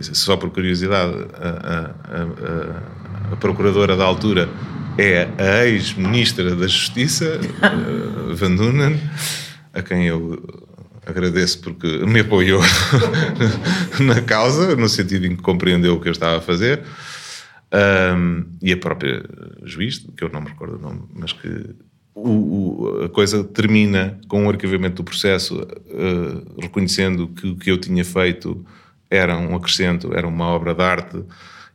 só 0.00 0.36
por 0.36 0.50
curiosidade, 0.50 1.14
a, 1.34 1.48
a, 1.48 2.22
a, 3.30 3.32
a 3.32 3.36
procuradora 3.36 3.96
da 3.96 4.04
altura 4.04 4.48
é 4.98 5.28
a 5.38 5.66
ex-ministra 5.66 6.54
da 6.54 6.66
Justiça, 6.66 7.40
Van 8.34 8.54
Dunen, 8.54 9.00
a 9.72 9.82
quem 9.82 10.06
eu 10.06 10.42
agradeço 11.10 11.60
porque 11.60 11.86
me 12.06 12.20
apoiou 12.20 12.60
na 14.00 14.20
causa, 14.22 14.74
no 14.76 14.88
sentido 14.88 15.26
em 15.26 15.36
que 15.36 15.42
compreendeu 15.42 15.94
o 15.94 16.00
que 16.00 16.08
eu 16.08 16.12
estava 16.12 16.38
a 16.38 16.40
fazer. 16.40 16.82
Um, 17.72 18.44
e 18.60 18.72
a 18.72 18.76
própria 18.76 19.22
juiz, 19.64 20.04
que 20.16 20.24
eu 20.24 20.28
não 20.28 20.40
me 20.40 20.48
recordo 20.48 20.76
o 20.76 20.80
nome, 20.80 21.02
mas 21.14 21.32
que 21.32 21.48
o, 22.14 22.28
o, 22.28 23.04
a 23.04 23.08
coisa 23.08 23.44
termina 23.44 24.18
com 24.28 24.42
o 24.42 24.46
um 24.46 24.48
arquivamento 24.50 24.96
do 24.96 25.04
processo, 25.04 25.60
uh, 25.60 26.60
reconhecendo 26.60 27.28
que 27.28 27.46
o 27.46 27.56
que 27.56 27.70
eu 27.70 27.78
tinha 27.78 28.04
feito 28.04 28.64
era 29.08 29.36
um 29.36 29.54
acrescento, 29.54 30.12
era 30.14 30.26
uma 30.26 30.46
obra 30.46 30.74
de 30.74 30.82
arte 30.82 31.24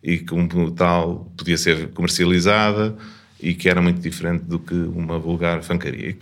e 0.04 0.18
que, 0.18 0.26
como 0.26 0.72
tal, 0.72 1.32
podia 1.38 1.58
ser 1.58 1.90
comercializada 1.90 2.96
e 3.40 3.54
que 3.54 3.70
era 3.70 3.82
muito 3.82 4.00
diferente 4.00 4.44
do 4.44 4.60
que 4.60 4.74
uma 4.74 5.18
vulgar 5.18 5.64
fancaria. 5.64 6.10
E 6.10 6.14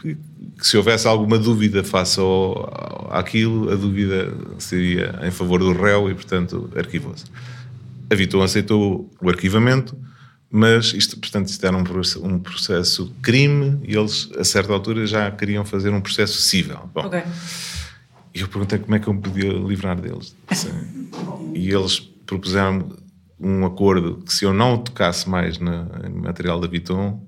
que, 0.57 0.67
se 0.67 0.77
houvesse 0.77 1.07
alguma 1.07 1.37
dúvida 1.37 1.83
face 1.83 2.19
ao, 2.19 3.07
àquilo, 3.11 3.71
a 3.71 3.75
dúvida 3.75 4.33
seria 4.57 5.19
em 5.23 5.31
favor 5.31 5.59
do 5.59 5.73
réu 5.73 6.09
e, 6.09 6.13
portanto, 6.13 6.69
arquivou-se. 6.75 7.25
A 8.11 8.15
Vitor 8.15 8.43
aceitou 8.43 9.09
o 9.21 9.29
arquivamento, 9.29 9.97
mas 10.49 10.93
isto, 10.93 11.17
portanto, 11.19 11.47
isto 11.47 11.65
era 11.65 11.75
um 11.75 11.83
processo, 11.83 12.25
um 12.25 12.39
processo 12.39 13.11
crime 13.21 13.79
e 13.83 13.95
eles, 13.95 14.29
a 14.37 14.43
certa 14.43 14.71
altura, 14.71 15.05
já 15.05 15.31
queriam 15.31 15.65
fazer 15.65 15.89
um 15.89 16.01
processo 16.01 16.39
cível. 16.39 16.89
Bom, 16.93 17.07
okay. 17.07 17.23
E 18.33 18.41
eu 18.41 18.47
perguntei 18.47 18.79
como 18.79 18.95
é 18.95 18.99
que 18.99 19.07
eu 19.07 19.13
me 19.13 19.21
podia 19.21 19.51
livrar 19.51 19.99
deles. 19.99 20.35
e 21.53 21.69
eles 21.69 21.99
propuseram 21.99 22.89
um 23.39 23.65
acordo 23.65 24.23
que 24.25 24.33
se 24.33 24.45
eu 24.45 24.53
não 24.53 24.77
tocasse 24.77 25.29
mais 25.29 25.59
na, 25.59 25.87
em 26.05 26.09
material 26.09 26.59
da 26.59 26.67
Viton, 26.67 27.21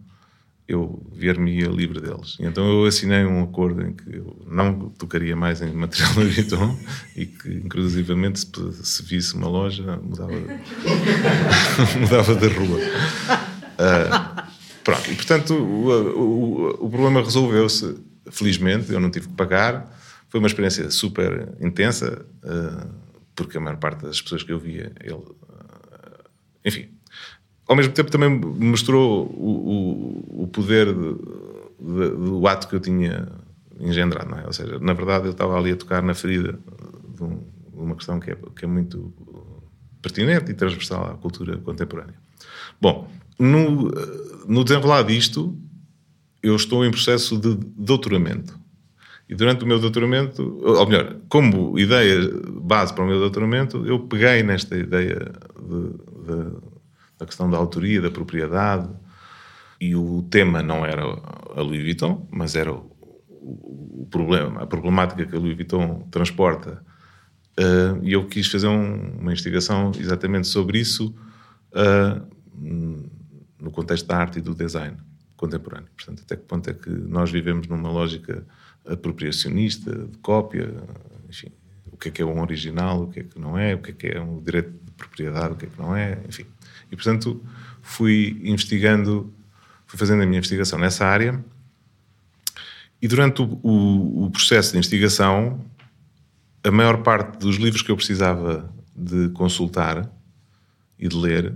eu 0.67 1.01
ver-me-ia 1.13 1.67
livre 1.67 2.01
deles. 2.01 2.37
E 2.39 2.45
então 2.45 2.67
eu 2.67 2.85
assinei 2.85 3.23
um 3.23 3.43
acordo 3.43 3.85
em 3.85 3.93
que 3.93 4.15
eu 4.15 4.45
não 4.47 4.89
tocaria 4.89 5.35
mais 5.35 5.61
em 5.61 5.71
material 5.71 6.13
da 6.15 6.23
Viton 6.23 6.79
e 7.15 7.25
que, 7.25 7.49
inclusivamente, 7.53 8.39
se, 8.39 8.83
se 8.83 9.03
visse 9.03 9.35
uma 9.35 9.47
loja, 9.47 9.97
mudava, 9.97 10.31
mudava 11.99 12.35
da 12.35 12.47
rua. 12.47 12.79
Uh, 13.75 14.43
pronto, 14.83 15.11
e 15.11 15.15
portanto 15.15 15.53
o, 15.53 15.89
o, 15.89 16.85
o 16.85 16.89
problema 16.89 17.21
resolveu-se, 17.21 17.97
felizmente, 18.31 18.91
eu 18.91 18.99
não 18.99 19.11
tive 19.11 19.27
que 19.27 19.33
pagar. 19.33 19.93
Foi 20.29 20.39
uma 20.39 20.47
experiência 20.47 20.89
super 20.89 21.55
intensa, 21.61 22.25
uh, 22.43 22.89
porque 23.35 23.57
a 23.57 23.61
maior 23.61 23.77
parte 23.77 24.03
das 24.03 24.19
pessoas 24.19 24.41
que 24.41 24.51
eu 24.51 24.59
via, 24.59 24.91
ele. 24.99 25.13
Uh, 25.13 25.35
enfim. 26.65 26.94
Ao 27.67 27.75
mesmo 27.75 27.93
tempo 27.93 28.11
também 28.11 28.29
mostrou 28.29 29.25
o, 29.25 30.43
o 30.43 30.47
poder 30.47 30.93
de, 30.93 31.13
de, 31.79 32.09
do 32.15 32.47
ato 32.47 32.67
que 32.67 32.75
eu 32.75 32.79
tinha 32.79 33.27
engendrado, 33.79 34.29
não 34.29 34.39
é? 34.39 34.45
Ou 34.45 34.53
seja, 34.53 34.79
na 34.79 34.93
verdade 34.93 35.25
eu 35.25 35.31
estava 35.31 35.57
ali 35.57 35.71
a 35.71 35.75
tocar 35.75 36.01
na 36.03 36.13
ferida 36.13 36.59
de, 37.15 37.23
um, 37.23 37.37
de 37.37 37.77
uma 37.77 37.95
questão 37.95 38.19
que 38.19 38.31
é, 38.31 38.37
que 38.55 38.65
é 38.65 38.67
muito 38.67 39.13
pertinente 40.01 40.51
e 40.51 40.53
transversal 40.53 41.11
à 41.11 41.13
cultura 41.15 41.57
contemporânea. 41.57 42.15
Bom, 42.79 43.09
no, 43.39 43.91
no 44.47 44.63
desenrolar 44.63 45.03
disto, 45.03 45.57
eu 46.43 46.55
estou 46.55 46.85
em 46.85 46.91
processo 46.91 47.37
de 47.37 47.55
doutoramento. 47.75 48.57
E 49.27 49.33
durante 49.33 49.63
o 49.63 49.67
meu 49.67 49.79
doutoramento, 49.79 50.59
ou 50.63 50.85
melhor, 50.87 51.17
como 51.27 51.79
ideia 51.79 52.29
base 52.61 52.93
para 52.93 53.03
o 53.03 53.07
meu 53.07 53.19
doutoramento, 53.19 53.85
eu 53.87 53.99
peguei 54.01 54.43
nesta 54.43 54.77
ideia 54.77 55.31
de, 55.59 55.89
de, 56.27 56.74
da 57.17 57.25
questão 57.25 57.49
da 57.49 57.57
autoria, 57.57 58.01
da 58.01 58.11
propriedade, 58.11 58.89
e 59.79 59.95
o 59.95 60.23
tema 60.23 60.61
não 60.63 60.85
era 60.85 61.03
a 61.03 61.61
Louis 61.61 61.81
Vuitton, 61.81 62.27
mas 62.31 62.55
era 62.55 62.73
o, 62.73 62.91
o 64.01 64.07
problema, 64.09 64.63
a 64.63 64.67
problemática 64.67 65.25
que 65.25 65.35
a 65.35 65.39
Louis 65.39 65.55
Vuitton 65.55 66.07
transporta. 66.11 66.83
Uh, 67.57 68.03
e 68.03 68.13
eu 68.13 68.27
quis 68.27 68.47
fazer 68.47 68.67
um, 68.67 69.17
uma 69.19 69.31
investigação 69.31 69.91
exatamente 69.97 70.47
sobre 70.47 70.79
isso 70.79 71.15
uh, 71.71 72.35
no 73.59 73.71
contexto 73.71 74.07
da 74.07 74.17
arte 74.17 74.39
e 74.39 74.41
do 74.41 74.53
design 74.53 74.97
contemporâneo. 75.37 75.89
Portanto, 75.95 76.23
até 76.23 76.35
que 76.35 76.43
ponto 76.43 76.69
é 76.69 76.73
que 76.73 76.89
nós 76.89 77.31
vivemos 77.31 77.67
numa 77.67 77.89
lógica 77.89 78.45
apropriacionista, 78.85 79.93
de 79.93 80.17
cópia, 80.19 80.73
enfim, 81.29 81.51
o 81.91 81.97
que 81.97 82.09
é 82.09 82.11
que 82.11 82.21
é 82.21 82.25
um 82.25 82.41
original, 82.41 83.03
o 83.03 83.07
que 83.07 83.21
é 83.21 83.23
que 83.23 83.39
não 83.39 83.57
é, 83.57 83.75
o 83.75 83.79
que 83.79 83.91
é 83.91 83.93
que 83.93 84.07
é 84.07 84.21
um 84.21 84.41
direito 84.41 84.71
de 84.71 84.91
propriedade, 84.91 85.53
o 85.53 85.57
que 85.57 85.65
é 85.65 85.69
que 85.69 85.79
não 85.79 85.95
é, 85.95 86.19
enfim. 86.27 86.45
E, 86.91 86.95
portanto, 86.95 87.43
fui 87.81 88.39
investigando, 88.43 89.33
fui 89.85 89.97
fazendo 89.97 90.23
a 90.23 90.25
minha 90.25 90.37
investigação 90.37 90.79
nessa 90.79 91.05
área 91.05 91.43
e 93.05 93.07
durante 93.07 93.41
o, 93.41 93.59
o, 93.61 94.25
o 94.25 94.31
processo 94.31 94.71
de 94.71 94.77
investigação, 94.77 95.63
a 96.63 96.71
maior 96.71 97.03
parte 97.03 97.37
dos 97.37 97.57
livros 97.57 97.83
que 97.83 97.91
eu 97.91 97.95
precisava 97.95 98.67
de 98.95 99.29
consultar 99.29 100.09
e 100.97 101.07
de 101.07 101.15
ler, 101.15 101.53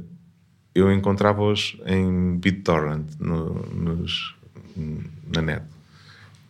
eu 0.75 0.91
encontrava-os 0.91 1.75
em 1.87 2.37
BitTorrent, 2.37 3.05
no, 3.19 3.53
nos, 3.73 4.35
na 5.25 5.41
net. 5.41 5.65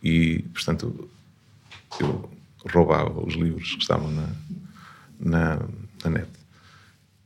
E, 0.02 0.40
portanto, 0.52 1.08
eu 1.98 2.30
roubava 2.70 3.24
os 3.26 3.32
livros 3.32 3.74
que 3.74 3.80
estavam 3.80 4.10
na, 4.10 4.28
na, 5.18 5.62
na 6.04 6.10
net. 6.10 6.28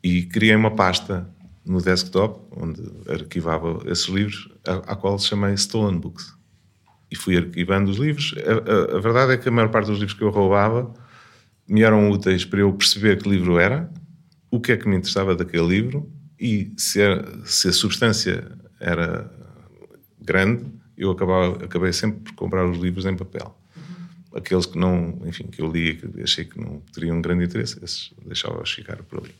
E 0.00 0.22
criei 0.22 0.54
uma 0.54 0.70
pasta 0.70 1.28
no 1.64 1.80
desktop, 1.80 2.40
onde 2.50 2.82
arquivava 3.08 3.82
esses 3.86 4.06
livros, 4.06 4.48
a, 4.66 4.92
a 4.92 4.96
qual 4.96 5.18
chamei 5.18 5.54
Stolen 5.54 5.98
Books. 5.98 6.34
E 7.10 7.16
fui 7.16 7.36
arquivando 7.36 7.90
os 7.90 7.96
livros. 7.96 8.34
A, 8.38 8.94
a, 8.94 8.96
a, 8.96 9.00
verdade 9.00 9.32
é 9.32 9.36
que 9.36 9.48
a 9.48 9.52
maior 9.52 9.70
parte 9.70 9.86
dos 9.86 9.98
livros 9.98 10.16
que 10.16 10.24
eu 10.24 10.30
roubava 10.30 10.92
me 11.66 11.82
eram 11.82 12.10
úteis 12.10 12.44
para 12.44 12.60
eu 12.60 12.72
perceber 12.72 13.22
que 13.22 13.28
livro 13.28 13.58
era, 13.58 13.90
o 14.50 14.60
que 14.60 14.72
é 14.72 14.76
que 14.76 14.88
me 14.88 14.96
interessava 14.96 15.34
daquele 15.34 15.66
livro 15.66 16.10
e 16.38 16.72
se, 16.76 17.00
se 17.44 17.68
a 17.68 17.72
substância 17.72 18.46
era 18.78 19.30
grande, 20.20 20.66
eu 20.96 21.10
acabava, 21.10 21.64
acabei 21.64 21.92
sempre 21.92 22.20
por 22.20 22.34
comprar 22.34 22.68
os 22.68 22.78
livros 22.78 23.06
em 23.06 23.16
papel. 23.16 23.56
Aqueles 24.34 24.66
que 24.66 24.78
não, 24.78 25.20
enfim, 25.24 25.44
que 25.44 25.62
eu 25.62 25.70
li 25.70 25.90
e 25.90 25.94
que 25.94 26.22
achei 26.22 26.44
que 26.44 26.60
não 26.60 26.80
teriam 26.92 27.20
grande 27.20 27.44
interesse, 27.44 27.82
esses 27.82 28.12
deixava-os 28.24 28.70
ficar 28.70 29.02
por 29.04 29.20
ali. 29.20 29.34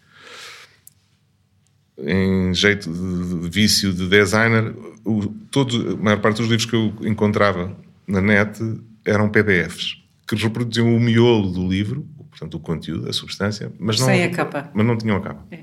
Em 1.99 2.53
jeito 2.53 2.91
de 2.91 3.49
vício 3.49 3.93
de 3.93 4.09
designer, 4.09 4.75
o, 5.05 5.27
todo, 5.51 5.93
a 5.93 5.97
maior 5.97 6.21
parte 6.21 6.39
dos 6.39 6.49
livros 6.49 6.67
que 6.67 6.75
eu 6.75 6.95
encontrava 7.03 7.77
na 8.07 8.21
net 8.21 8.61
eram 9.05 9.29
PDFs 9.29 10.03
que 10.27 10.35
reproduziam 10.35 10.97
o 10.97 10.99
miolo 10.99 11.53
do 11.53 11.69
livro, 11.69 12.07
portanto 12.31 12.55
o 12.55 12.61
conteúdo, 12.61 13.09
a 13.09 13.13
substância, 13.13 13.71
mas 13.79 14.01
não, 14.01 14.07
Sem 14.07 14.25
a 14.25 14.31
capa. 14.31 14.71
Mas 14.73 14.87
não 14.87 14.97
tinham 14.97 15.17
a 15.17 15.21
capa. 15.21 15.47
É. 15.51 15.61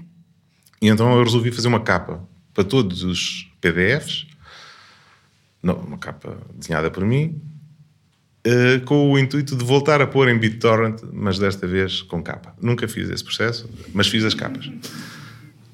E 0.81 0.87
então 0.87 1.11
eu 1.17 1.23
resolvi 1.23 1.51
fazer 1.51 1.67
uma 1.67 1.79
capa 1.79 2.23
para 2.53 2.63
todos 2.63 3.03
os 3.03 3.51
PDFs 3.59 4.27
não, 5.61 5.75
uma 5.75 5.97
capa 5.97 6.37
desenhada 6.55 6.89
por 6.89 7.05
mim, 7.05 7.41
uh, 8.47 8.83
com 8.85 9.11
o 9.11 9.19
intuito 9.19 9.55
de 9.55 9.63
voltar 9.63 10.01
a 10.01 10.07
pôr 10.07 10.27
em 10.27 10.37
BitTorrent, 10.37 11.01
mas 11.13 11.37
desta 11.37 11.67
vez 11.67 12.01
com 12.01 12.23
capa. 12.23 12.55
Nunca 12.61 12.87
fiz 12.87 13.09
esse 13.09 13.23
processo, 13.23 13.69
mas 13.93 14.07
fiz 14.07 14.23
as 14.23 14.33
capas. 14.33 14.69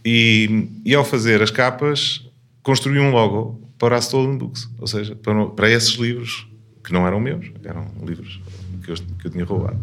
E, 0.09 0.69
e 0.85 0.95
ao 0.95 1.03
fazer 1.03 1.41
as 1.41 1.51
capas, 1.51 2.25
construí 2.63 2.97
um 2.97 3.11
logo 3.11 3.61
para 3.77 3.97
a 3.97 3.99
Stolen 3.99 4.37
Books, 4.37 4.69
ou 4.79 4.87
seja, 4.87 5.13
para, 5.17 5.47
para 5.47 5.69
esses 5.69 5.95
livros 5.95 6.47
que 6.81 6.93
não 6.93 7.05
eram 7.05 7.19
meus, 7.19 7.51
eram 7.61 7.85
livros 8.05 8.39
que 8.85 8.91
eu, 8.91 8.95
que 8.95 9.27
eu 9.27 9.31
tinha 9.31 9.43
roubado. 9.43 9.77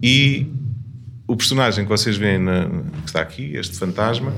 E 0.00 0.46
o 1.26 1.34
personagem 1.34 1.82
que 1.82 1.90
vocês 1.90 2.16
veem 2.16 2.38
na, 2.38 2.68
que 3.02 3.06
está 3.06 3.20
aqui, 3.20 3.56
este 3.56 3.76
fantasma, 3.76 4.32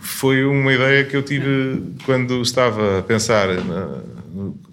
foi 0.00 0.44
uma 0.44 0.72
ideia 0.72 1.04
que 1.04 1.16
eu 1.16 1.22
tive 1.22 1.94
quando 2.04 2.42
estava 2.42 2.98
a 2.98 3.02
pensar 3.04 3.46
na, 3.64 4.02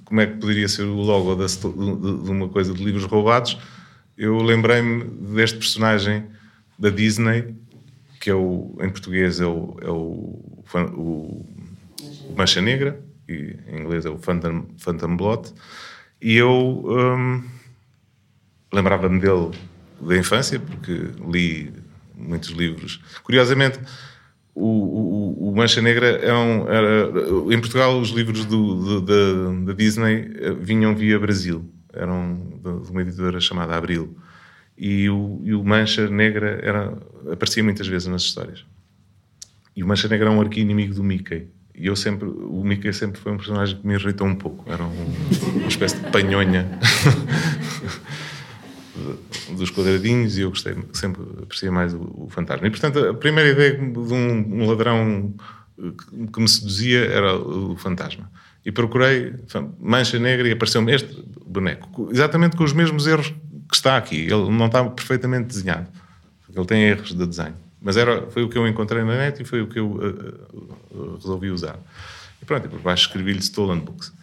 como 0.05 0.21
é 0.21 0.25
que 0.25 0.37
poderia 0.37 0.67
ser 0.67 0.85
o 0.85 0.95
logo 0.95 1.35
de, 1.35 1.55
de, 1.55 2.31
uma 2.31 2.49
coisa 2.49 2.73
de 2.73 2.83
livros 2.83 3.03
roubados. 3.03 3.59
Eu 4.17 4.41
lembrei-me 4.41 5.03
deste 5.35 5.59
personagem 5.59 6.23
da 6.79 6.89
Disney, 6.89 7.60
que 8.21 8.29
é 8.29 8.35
o, 8.35 8.77
em 8.79 8.89
português 8.89 9.41
é 9.41 9.45
o, 9.45 9.75
é 9.81 9.89
o, 9.89 10.63
o, 10.95 11.45
Mancha 12.37 12.61
Negra, 12.61 13.01
e 13.27 13.57
em 13.67 13.81
inglês 13.81 14.05
é 14.05 14.09
o 14.09 14.17
Phantom, 14.17 14.67
Phantom 14.77 15.17
Blot, 15.17 15.51
e 16.21 16.37
eu 16.37 16.83
hum, 16.85 17.43
lembrava-me 18.71 19.19
dele 19.19 19.51
da 19.99 20.15
infância, 20.15 20.59
porque 20.59 21.09
li 21.27 21.73
muitos 22.15 22.51
livros. 22.51 23.01
Curiosamente, 23.23 23.79
o, 24.53 24.67
o, 24.67 25.49
o, 25.49 25.55
Mancha 25.55 25.81
Negra 25.81 26.07
era, 26.07 26.37
um, 26.37 26.67
era, 26.69 27.09
em 27.51 27.59
Portugal 27.59 27.99
os 27.99 28.09
livros 28.09 28.45
do, 28.45 28.99
do, 28.99 29.01
da, 29.01 29.65
da, 29.65 29.73
Disney 29.73 30.31
eh, 30.39 30.53
vinham 30.53 30.95
via 30.95 31.17
Brasil. 31.17 31.67
Eram 31.91 32.59
de 32.83 32.91
uma 32.91 33.01
editora 33.01 33.39
chamada 33.39 33.75
Abril 33.75 34.15
e 34.81 35.07
o, 35.11 35.39
e 35.43 35.53
o 35.53 35.63
Mancha 35.63 36.09
Negra 36.09 36.59
era, 36.63 36.97
aparecia 37.31 37.63
muitas 37.63 37.87
vezes 37.87 38.07
nas 38.07 38.23
histórias 38.23 38.65
e 39.75 39.83
o 39.83 39.87
Mancha 39.87 40.07
Negra 40.07 40.29
era 40.29 40.35
um 40.35 40.41
arqui-inimigo 40.41 40.95
do 40.95 41.03
Mickey 41.03 41.47
e 41.75 41.85
eu 41.85 41.95
sempre, 41.95 42.27
o 42.27 42.63
Mickey 42.63 42.91
sempre 42.91 43.21
foi 43.21 43.31
um 43.31 43.37
personagem 43.37 43.77
que 43.77 43.85
me 43.85 43.93
irritou 43.93 44.25
um 44.25 44.35
pouco 44.35 44.71
era 44.71 44.83
um, 44.83 45.13
uma 45.57 45.67
espécie 45.67 45.97
de 45.97 46.09
panhonha 46.09 46.67
dos 49.55 49.69
quadradinhos 49.69 50.35
e 50.39 50.41
eu 50.41 50.49
gostei, 50.49 50.75
sempre 50.93 51.21
apreciei 51.43 51.69
mais 51.69 51.93
o, 51.93 52.25
o 52.25 52.27
fantasma. 52.29 52.67
E 52.67 52.69
portanto, 52.69 52.99
a 52.99 53.13
primeira 53.13 53.49
ideia 53.49 53.73
de 53.77 54.13
um, 54.13 54.61
um 54.61 54.67
ladrão 54.67 55.33
que 56.31 56.39
me 56.39 56.47
seduzia 56.47 57.05
era 57.05 57.35
o 57.35 57.75
fantasma. 57.75 58.31
E 58.63 58.71
procurei 58.71 59.33
mancha 59.79 60.19
negra 60.19 60.47
e 60.47 60.51
apareceu-me 60.51 60.93
este 60.93 61.23
boneco, 61.45 62.09
exatamente 62.11 62.55
com 62.55 62.63
os 62.63 62.73
mesmos 62.73 63.07
erros 63.07 63.33
que 63.71 63.77
está 63.77 63.97
aqui. 63.97 64.17
Ele 64.17 64.49
não 64.51 64.67
está 64.67 64.83
perfeitamente 64.83 65.47
desenhado, 65.47 65.87
ele 66.53 66.65
tem 66.65 66.83
erros 66.83 67.15
de 67.15 67.25
desenho. 67.25 67.55
Mas 67.81 67.97
era, 67.97 68.29
foi 68.29 68.43
o 68.43 68.49
que 68.49 68.57
eu 68.57 68.67
encontrei 68.67 69.03
na 69.03 69.17
net 69.17 69.41
e 69.41 69.45
foi 69.45 69.61
o 69.61 69.67
que 69.67 69.79
eu 69.79 69.91
uh, 69.91 71.15
resolvi 71.15 71.49
usar. 71.49 71.79
E 72.39 72.45
pronto, 72.45 72.67
e 72.67 72.69
por 72.69 72.79
baixo 72.79 73.07
escrevi-lhe 73.07 73.39
Stolen 73.39 73.79
Books. 73.79 74.13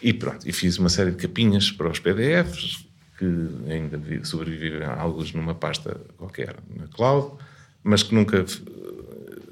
E 0.00 0.12
pronto, 0.12 0.48
e 0.48 0.52
fiz 0.52 0.78
uma 0.78 0.88
série 0.88 1.10
de 1.10 1.16
capinhas 1.16 1.72
para 1.72 1.88
os 1.88 1.98
PDFs, 1.98 2.86
que 3.18 3.24
ainda 3.68 4.00
sobrevivem 4.24 4.84
alguns 4.84 5.32
numa 5.32 5.54
pasta 5.54 6.00
qualquer 6.16 6.56
na 6.74 6.86
cloud, 6.86 7.36
mas 7.82 8.02
que 8.02 8.14
nunca 8.14 8.44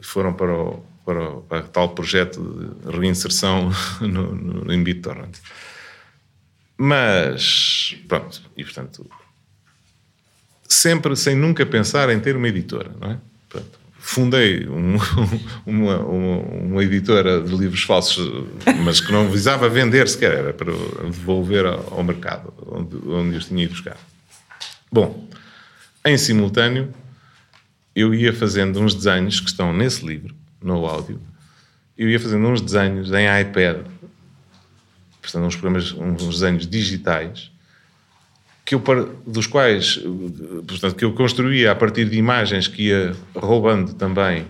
foram 0.01 0.33
para 0.33 0.55
o, 0.55 0.85
para 1.05 1.31
o 1.31 1.43
para 1.43 1.63
tal 1.63 1.91
projeto 1.91 2.41
de 2.85 2.97
reinserção 2.97 3.71
no, 4.01 4.35
no, 4.35 4.73
em 4.73 4.83
BitTorrent. 4.83 5.37
Mas, 6.81 7.97
pronto, 8.07 8.41
e 8.57 8.62
portanto, 8.62 9.05
sempre 10.69 11.17
sem 11.17 11.35
nunca 11.35 11.67
pensar 11.67 12.09
em 12.09 12.21
ter 12.21 12.37
uma 12.37 12.47
editora, 12.47 12.93
não 13.01 13.11
é? 13.11 13.19
Pronto, 13.49 13.81
fundei 13.99 14.69
um, 14.69 14.97
uma, 15.67 15.99
uma, 15.99 16.37
uma, 16.38 16.85
editora 16.85 17.43
de 17.43 17.53
livros 17.57 17.83
falsos, 17.83 18.47
mas 18.85 19.01
que 19.01 19.11
não 19.11 19.29
visava 19.29 19.69
vender 19.69 20.07
sequer, 20.09 20.35
era 20.35 20.53
para 20.53 20.73
devolver 20.73 21.67
ao, 21.67 22.05
mercado, 22.05 22.55
onde, 22.64 22.97
onde 23.09 23.37
os 23.37 23.47
tinha 23.47 23.64
ido 23.64 23.73
buscar. 23.73 23.97
Bom, 24.91 25.29
em 26.07 26.17
simultâneo, 26.17 26.95
eu 27.93 28.14
ia 28.14 28.33
fazendo 28.33 28.81
uns 28.81 28.95
desenhos 28.95 29.41
que 29.41 29.51
estão 29.51 29.73
nesse 29.73 30.07
livro, 30.07 30.33
no 30.62 30.87
áudio, 30.87 31.21
eu 31.97 32.09
ia 32.09 32.21
fazendo 32.21 32.47
uns 32.47 32.61
desenhos 32.61 33.11
em 33.11 33.27
iPad, 33.41 33.79
portanto, 35.29 35.47
uns 35.47 35.57
programas, 35.57 35.93
uns 35.93 36.41
desenhos 36.41 36.67
digitais, 36.67 37.51
que 38.64 38.75
eu, 38.75 38.83
dos 39.27 39.47
quais, 39.47 39.99
portanto, 40.67 40.95
que 40.95 41.05
eu 41.05 41.12
construía 41.12 41.73
a 41.73 41.75
partir 41.75 42.09
de 42.09 42.17
imagens 42.17 42.69
que 42.69 42.88
ia 42.88 43.17
roubando 43.35 43.95
também 43.95 44.47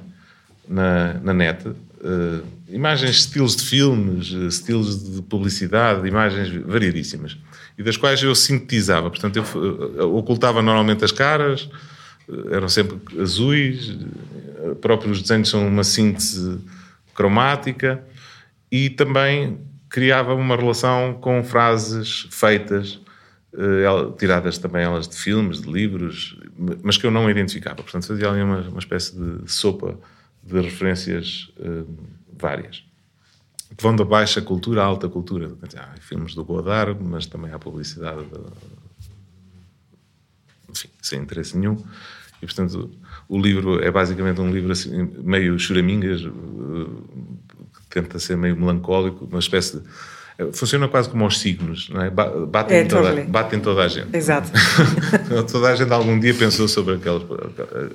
na, 0.68 1.14
na 1.14 1.32
net, 1.32 1.68
uh, 1.68 2.44
imagens, 2.68 3.16
estilos 3.16 3.56
de 3.56 3.62
filmes, 3.62 4.32
eh, 4.34 4.46
estilos 4.46 5.14
de 5.14 5.22
publicidade, 5.22 6.06
imagens 6.06 6.50
variadíssimas, 6.66 7.38
e 7.78 7.82
das 7.82 7.96
quais 7.96 8.22
eu 8.22 8.34
sintetizava, 8.34 9.08
portanto, 9.08 9.36
eu 9.36 9.44
uh, 9.44 10.16
ocultava 10.16 10.60
normalmente 10.60 11.04
as 11.04 11.12
caras, 11.12 11.70
uh, 12.28 12.54
eram 12.54 12.68
sempre 12.68 12.98
azuis, 13.20 13.96
próprios 14.80 15.22
desenhos 15.22 15.48
são 15.48 15.66
uma 15.66 15.84
síntese 15.84 16.58
cromática, 17.14 18.02
e 18.70 18.90
também 18.90 19.58
criava 19.88 20.34
uma 20.34 20.56
relação 20.56 21.14
com 21.20 21.42
frases 21.42 22.26
feitas 22.30 23.00
Uh, 23.50 24.12
tiradas 24.18 24.58
também 24.58 24.82
elas 24.82 25.08
de 25.08 25.16
filmes, 25.16 25.62
de 25.62 25.72
livros, 25.72 26.38
mas 26.82 26.98
que 26.98 27.06
eu 27.06 27.10
não 27.10 27.30
identificava. 27.30 27.76
Portanto, 27.76 28.06
fazia 28.06 28.28
ali 28.28 28.42
uma, 28.42 28.60
uma 28.60 28.78
espécie 28.78 29.16
de 29.18 29.50
sopa 29.50 29.98
de 30.42 30.60
referências 30.60 31.50
uh, 31.58 31.88
várias. 32.38 32.84
Que 33.74 33.82
vão 33.82 33.96
da 33.96 34.04
baixa 34.04 34.42
cultura 34.42 34.82
à 34.82 34.84
alta 34.84 35.08
cultura. 35.08 35.50
Há 35.76 35.98
filmes 35.98 36.34
do 36.34 36.44
Godard, 36.44 37.02
mas 37.02 37.24
também 37.24 37.50
há 37.50 37.58
publicidade, 37.58 38.22
de, 38.24 38.38
enfim, 40.70 40.88
sem 41.00 41.20
interesse 41.20 41.56
nenhum. 41.56 41.82
E, 42.42 42.46
portanto, 42.46 42.90
o 43.28 43.40
livro 43.40 43.82
é 43.82 43.90
basicamente 43.90 44.40
um 44.40 44.52
livro 44.52 44.70
assim, 44.70 45.10
meio 45.18 45.58
choramingas, 45.58 46.22
uh, 46.22 47.04
que 47.47 47.47
tenta 47.88 48.18
ser 48.18 48.36
meio 48.36 48.56
melancólico, 48.56 49.24
uma 49.24 49.38
espécie 49.38 49.78
de 49.78 49.82
Funciona 50.52 50.86
quase 50.86 51.08
como 51.08 51.26
os 51.26 51.40
signos, 51.40 51.88
não 51.88 52.00
é? 52.00 52.10
Batem, 52.10 52.76
é, 52.76 52.84
toda, 52.84 53.08
totally. 53.08 53.26
batem 53.26 53.58
toda 53.58 53.82
a 53.82 53.88
gente. 53.88 54.16
Exato. 54.16 54.48
toda 55.50 55.68
a 55.68 55.74
gente 55.74 55.92
algum 55.92 56.18
dia 56.18 56.32
pensou 56.32 56.68
sobre 56.68 56.94
aquele, 56.94 57.24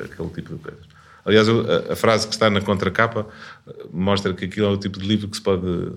aquele 0.03 0.29
tipo 0.29 0.55
de 0.55 0.59
coisas. 0.59 0.85
Aliás, 1.23 1.47
a, 1.47 1.93
a, 1.93 1.95
frase 1.95 2.27
que 2.27 2.33
está 2.33 2.49
na 2.49 2.59
contracapa 2.59 3.25
mostra 3.93 4.33
que 4.33 4.43
aquilo 4.43 4.67
é 4.67 4.69
o 4.69 4.77
tipo 4.77 4.99
de 4.99 5.07
livro 5.07 5.29
que 5.29 5.37
se 5.37 5.41
pode 5.41 5.93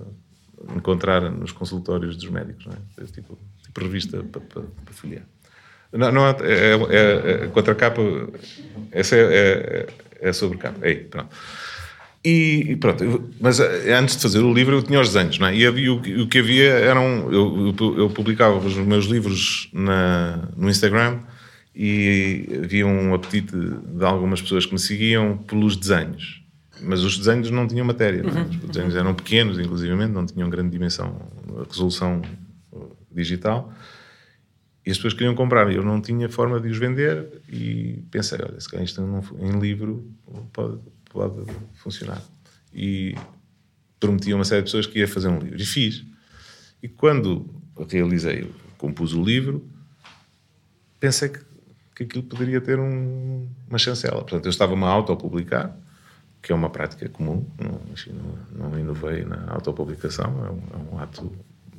encontrar 0.73 1.19
nos 1.29 1.51
consultórios 1.51 2.15
dos 2.15 2.29
médicos, 2.29 2.65
não 2.65 2.73
é? 2.73 3.03
é 3.03 3.05
tipo, 3.07 3.37
tipo 3.61 3.81
revista 3.81 4.23
para, 4.23 4.39
para, 4.39 4.61
para 4.85 4.93
folhear. 4.93 5.23
Não, 5.91 6.11
não 6.13 6.27
é, 6.27 6.35
é, 6.43 6.71
é, 6.71 7.43
a 7.43 7.47
contracapa, 7.49 8.01
essa 8.93 9.17
é, 9.17 9.19
é, 9.19 9.87
é 10.29 10.33
sobre 10.33 10.57
capa. 10.57 10.79
Aí, 10.81 10.95
pronto. 10.95 11.29
E, 12.29 12.75
pronto, 12.75 13.31
mas 13.39 13.57
eh, 13.61 13.93
antes 13.93 14.17
de 14.17 14.21
fazer 14.21 14.39
o 14.39 14.53
livro 14.53 14.75
eu 14.75 14.83
tinha 14.83 14.99
os 14.99 15.13
desenhos, 15.13 15.39
não 15.39 15.47
é? 15.47 15.55
E 15.55 15.65
havia, 15.65 15.93
o, 15.93 16.27
que 16.27 16.39
havia 16.39 16.71
eram. 16.71 17.31
Eu, 17.31 17.73
eu, 17.97 18.09
publicava 18.09 18.57
os 18.57 18.75
meus 18.75 19.05
livros 19.05 19.69
na, 19.71 20.49
no 20.57 20.69
Instagram 20.69 21.19
e 21.73 22.59
havia 22.65 22.85
um 22.85 23.13
apetite 23.13 23.55
de 23.55 24.03
algumas 24.03 24.41
pessoas 24.41 24.65
que 24.65 24.73
me 24.73 24.79
seguiam 24.79 25.37
pelos 25.37 25.77
desenhos. 25.77 26.43
Mas 26.81 27.01
os 27.01 27.17
desenhos 27.17 27.49
não 27.49 27.65
tinham 27.65 27.85
matéria, 27.85 28.21
não 28.21 28.37
é? 28.37 28.41
Uhum. 28.41 28.49
os 28.49 28.69
desenhos 28.71 28.95
eram 28.97 29.15
pequenos, 29.15 29.57
inclusivamente, 29.57 30.11
não 30.11 30.25
tinham 30.25 30.49
grande 30.49 30.71
dimensão, 30.71 31.21
resolução 31.69 32.21
eh, 32.73 32.77
digital. 33.09 33.71
E 34.85 34.91
as 34.91 34.97
pessoas 34.97 35.13
queriam 35.13 35.33
comprar, 35.33 35.71
eu 35.71 35.81
não 35.81 36.01
tinha 36.01 36.27
forma 36.27 36.59
de 36.59 36.67
os 36.67 36.77
vender. 36.77 37.25
E 37.47 38.03
pensei: 38.11 38.37
olha, 38.41 38.59
se 38.59 38.69
calhar 38.69 38.83
isto 38.83 39.01
não, 39.01 39.23
em 39.39 39.57
livro 39.57 40.05
pode 40.51 40.79
pode 41.17 41.45
funcionar. 41.73 42.21
E 42.73 43.15
prometi 43.99 44.31
a 44.31 44.35
uma 44.35 44.45
série 44.45 44.61
de 44.61 44.65
pessoas 44.65 44.85
que 44.85 44.99
ia 44.99 45.07
fazer 45.07 45.29
um 45.29 45.39
livro. 45.39 45.59
E 45.59 45.65
fiz. 45.65 46.05
E 46.81 46.87
quando 46.87 47.49
realizei, 47.89 48.51
compus 48.77 49.13
o 49.13 49.23
livro, 49.23 49.67
pensei 50.99 51.29
que, 51.29 51.39
que 51.95 52.03
aquilo 52.03 52.23
poderia 52.23 52.61
ter 52.61 52.79
um, 52.79 53.47
uma 53.67 53.79
chancela. 53.79 54.21
Portanto, 54.21 54.45
eu 54.45 54.51
estava-me 54.51 54.83
a 54.83 54.87
autopublicar, 54.87 55.75
que 56.41 56.51
é 56.51 56.55
uma 56.55 56.69
prática 56.69 57.09
comum, 57.09 57.45
não, 57.59 57.81
enfim, 57.91 58.11
não, 58.53 58.69
não 58.69 58.79
inovei 58.79 59.25
na 59.25 59.51
autopublicação, 59.51 60.45
é 60.45 60.51
um, 60.51 60.61
é 60.73 60.95
um 60.95 60.99
ato 60.99 61.31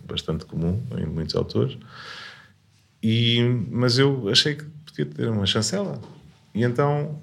bastante 0.05 0.45
comum 0.45 0.83
em 0.97 1.07
muitos 1.07 1.37
autores. 1.37 1.79
E, 3.01 3.41
mas 3.71 3.99
eu 3.99 4.29
achei 4.29 4.57
que 4.57 4.65
podia 4.65 5.07
ter 5.07 5.29
uma 5.29 5.47
chancela. 5.47 6.01
E 6.53 6.65
então 6.65 7.23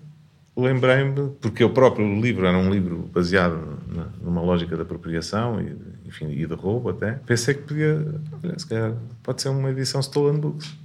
lembrei-me, 0.58 1.32
porque 1.42 1.64
o 1.64 1.70
próprio 1.70 2.20
livro 2.20 2.46
era 2.46 2.58
um 2.58 2.72
livro 2.72 3.10
baseado 3.14 3.78
numa 4.22 4.42
lógica 4.42 4.76
da 4.76 4.84
apropriação 4.84 5.62
e, 5.62 5.76
enfim, 6.08 6.32
e 6.32 6.46
de 6.46 6.54
roubo 6.54 6.90
até, 6.90 7.14
pensei 7.26 7.54
que 7.54 7.64
podia, 7.64 8.22
olha, 8.44 8.58
se 8.58 8.68
calhar 8.68 8.94
pode 9.22 9.42
ser 9.42 9.50
uma 9.50 9.70
edição 9.70 10.00
Stolen 10.02 10.40
Books. 10.40 10.76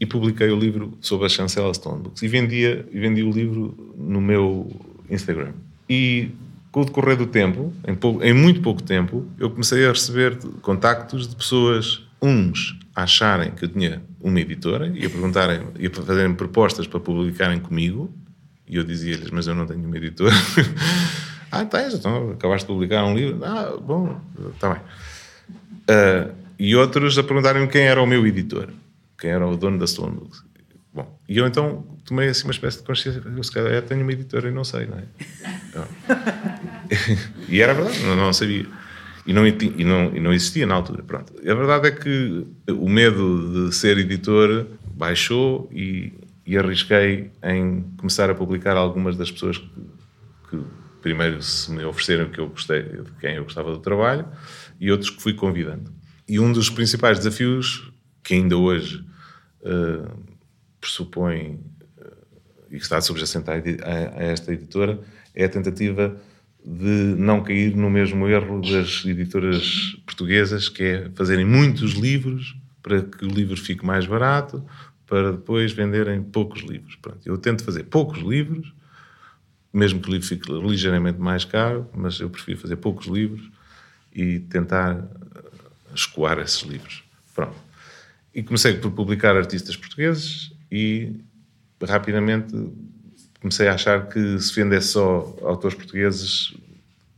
E 0.00 0.06
publiquei 0.06 0.50
o 0.50 0.58
livro 0.58 0.98
sob 1.00 1.24
a 1.24 1.28
chancela 1.28 1.70
Stolen 1.70 2.02
Books. 2.02 2.22
E 2.22 2.28
vendia, 2.28 2.84
e 2.92 2.98
o 3.22 3.30
livro 3.30 3.94
no 3.96 4.20
meu 4.20 4.68
Instagram. 5.08 5.52
E 5.88 6.30
com 6.72 6.80
o 6.80 6.84
decorrer 6.84 7.16
do 7.16 7.26
tempo, 7.26 7.72
em, 7.86 7.94
pouco, 7.94 8.22
em 8.22 8.34
muito 8.34 8.60
pouco 8.60 8.82
tempo, 8.82 9.24
eu 9.38 9.48
comecei 9.48 9.86
a 9.86 9.90
receber 9.90 10.36
contactos 10.60 11.28
de 11.28 11.36
pessoas, 11.36 12.02
uns 12.20 12.76
acharem 12.94 13.52
que 13.52 13.64
eu 13.64 13.68
tinha 13.68 14.02
uma 14.20 14.40
editora 14.40 14.88
e 14.88 15.06
a 15.06 15.10
perguntarem 15.10 15.60
e 15.78 15.86
a 15.86 15.90
fazerem 15.90 16.34
propostas 16.34 16.86
para 16.86 16.98
publicarem 16.98 17.60
comigo 17.60 18.12
e 18.66 18.76
eu 18.76 18.84
dizia-lhes, 18.84 19.30
mas 19.30 19.46
eu 19.46 19.54
não 19.54 19.66
tenho 19.66 19.84
uma 19.84 19.96
editora. 19.96 20.34
ah, 21.50 21.64
tens, 21.64 21.94
então 21.94 22.30
acabaste 22.32 22.66
de 22.66 22.72
publicar 22.72 23.04
um 23.04 23.14
livro. 23.14 23.44
Ah, 23.44 23.76
bom, 23.80 24.20
está 24.54 24.74
bem. 24.74 24.82
Uh, 25.90 26.34
e 26.58 26.74
outros 26.74 27.18
a 27.18 27.22
perguntarem 27.22 27.66
quem 27.68 27.82
era 27.82 28.02
o 28.02 28.06
meu 28.06 28.26
editor, 28.26 28.68
quem 29.18 29.30
era 29.30 29.46
o 29.46 29.56
dono 29.56 29.78
da 29.78 29.86
Stone 29.86 30.16
Books. 30.16 30.42
Bom, 30.94 31.18
e 31.28 31.36
eu 31.36 31.46
então 31.46 31.84
tomei 32.04 32.28
assim 32.28 32.44
uma 32.44 32.52
espécie 32.52 32.78
de 32.78 32.84
consciência, 32.84 33.22
eu 33.24 33.42
se 33.42 33.52
calhar 33.52 33.82
tenho 33.82 34.02
uma 34.02 34.12
editora 34.12 34.48
e 34.48 34.52
não 34.52 34.64
sei, 34.64 34.86
não 34.86 34.98
é? 34.98 35.04
e 37.48 37.60
era 37.60 37.74
verdade, 37.74 38.00
não, 38.04 38.16
não 38.16 38.32
sabia. 38.32 38.66
E 39.26 39.32
não, 39.32 39.46
e, 39.46 39.84
não, 39.84 40.14
e 40.14 40.20
não 40.20 40.32
existia 40.32 40.66
na 40.66 40.74
altura, 40.74 41.02
pronto. 41.02 41.32
A 41.40 41.54
verdade 41.54 41.88
é 41.88 41.90
que 41.90 42.46
o 42.68 42.88
medo 42.88 43.68
de 43.68 43.74
ser 43.74 43.98
editor 43.98 44.66
baixou 44.94 45.68
e, 45.72 46.12
e 46.46 46.58
arrisquei 46.58 47.30
em 47.42 47.82
começar 47.96 48.28
a 48.30 48.34
publicar 48.34 48.76
algumas 48.76 49.16
das 49.16 49.30
pessoas 49.30 49.58
que, 49.58 49.68
que, 50.50 50.64
primeiro 51.00 51.42
se 51.42 51.70
me 51.70 51.84
ofereceram 51.84 52.30
que 52.30 52.38
eu 52.38 52.48
gostei, 52.48 52.82
de 52.82 53.10
quem 53.20 53.36
eu 53.36 53.44
gostava 53.44 53.70
do 53.72 53.78
trabalho 53.78 54.26
e 54.80 54.90
outros 54.90 55.10
que 55.10 55.22
fui 55.22 55.34
convidando. 55.34 55.92
E 56.28 56.38
um 56.38 56.52
dos 56.52 56.70
principais 56.70 57.18
desafios 57.18 57.90
que 58.22 58.34
ainda 58.34 58.56
hoje 58.56 59.04
uh, 59.60 60.24
pressupõe 60.80 61.60
uh, 61.98 62.66
e 62.70 62.76
que 62.76 62.82
está 62.82 63.00
subjacente 63.00 63.50
a, 63.50 63.54
a, 63.54 64.20
a 64.20 64.22
esta 64.24 64.52
editora 64.52 65.00
é 65.34 65.44
a 65.44 65.48
tentativa 65.48 66.16
de 66.64 67.14
não 67.18 67.42
cair 67.42 67.76
no 67.76 67.90
mesmo 67.90 68.26
erro 68.26 68.62
das 68.62 69.04
editoras 69.04 69.96
portuguesas, 70.06 70.70
que 70.70 70.82
é 70.82 71.10
fazerem 71.14 71.44
muitos 71.44 71.92
livros 71.92 72.56
para 72.82 73.02
que 73.02 73.24
o 73.24 73.28
livro 73.28 73.56
fique 73.56 73.84
mais 73.84 74.06
barato, 74.06 74.64
para 75.06 75.32
depois 75.32 75.72
venderem 75.72 76.22
poucos 76.22 76.62
livros. 76.62 76.96
Pronto, 76.96 77.20
eu 77.24 77.36
tento 77.36 77.64
fazer 77.64 77.84
poucos 77.84 78.20
livros, 78.20 78.72
mesmo 79.72 80.00
que 80.00 80.08
o 80.08 80.12
livro 80.12 80.26
fique 80.26 80.50
ligeiramente 80.52 81.18
mais 81.18 81.44
caro, 81.44 81.88
mas 81.94 82.20
eu 82.20 82.30
prefiro 82.30 82.58
fazer 82.58 82.76
poucos 82.76 83.06
livros 83.06 83.50
e 84.14 84.38
tentar 84.40 84.96
eh, 84.96 85.04
escoar 85.94 86.38
esses 86.38 86.62
livros. 86.62 87.02
Pronto. 87.34 87.56
E 88.34 88.42
comecei 88.42 88.74
por 88.74 88.90
publicar 88.92 89.36
artistas 89.36 89.76
portugueses 89.76 90.52
e 90.70 91.12
rapidamente 91.82 92.54
comecei 93.40 93.68
a 93.68 93.74
achar 93.74 94.08
que 94.08 94.38
se 94.40 94.54
vendesse 94.54 94.88
só 94.88 95.36
autores 95.42 95.76
portugueses, 95.76 96.54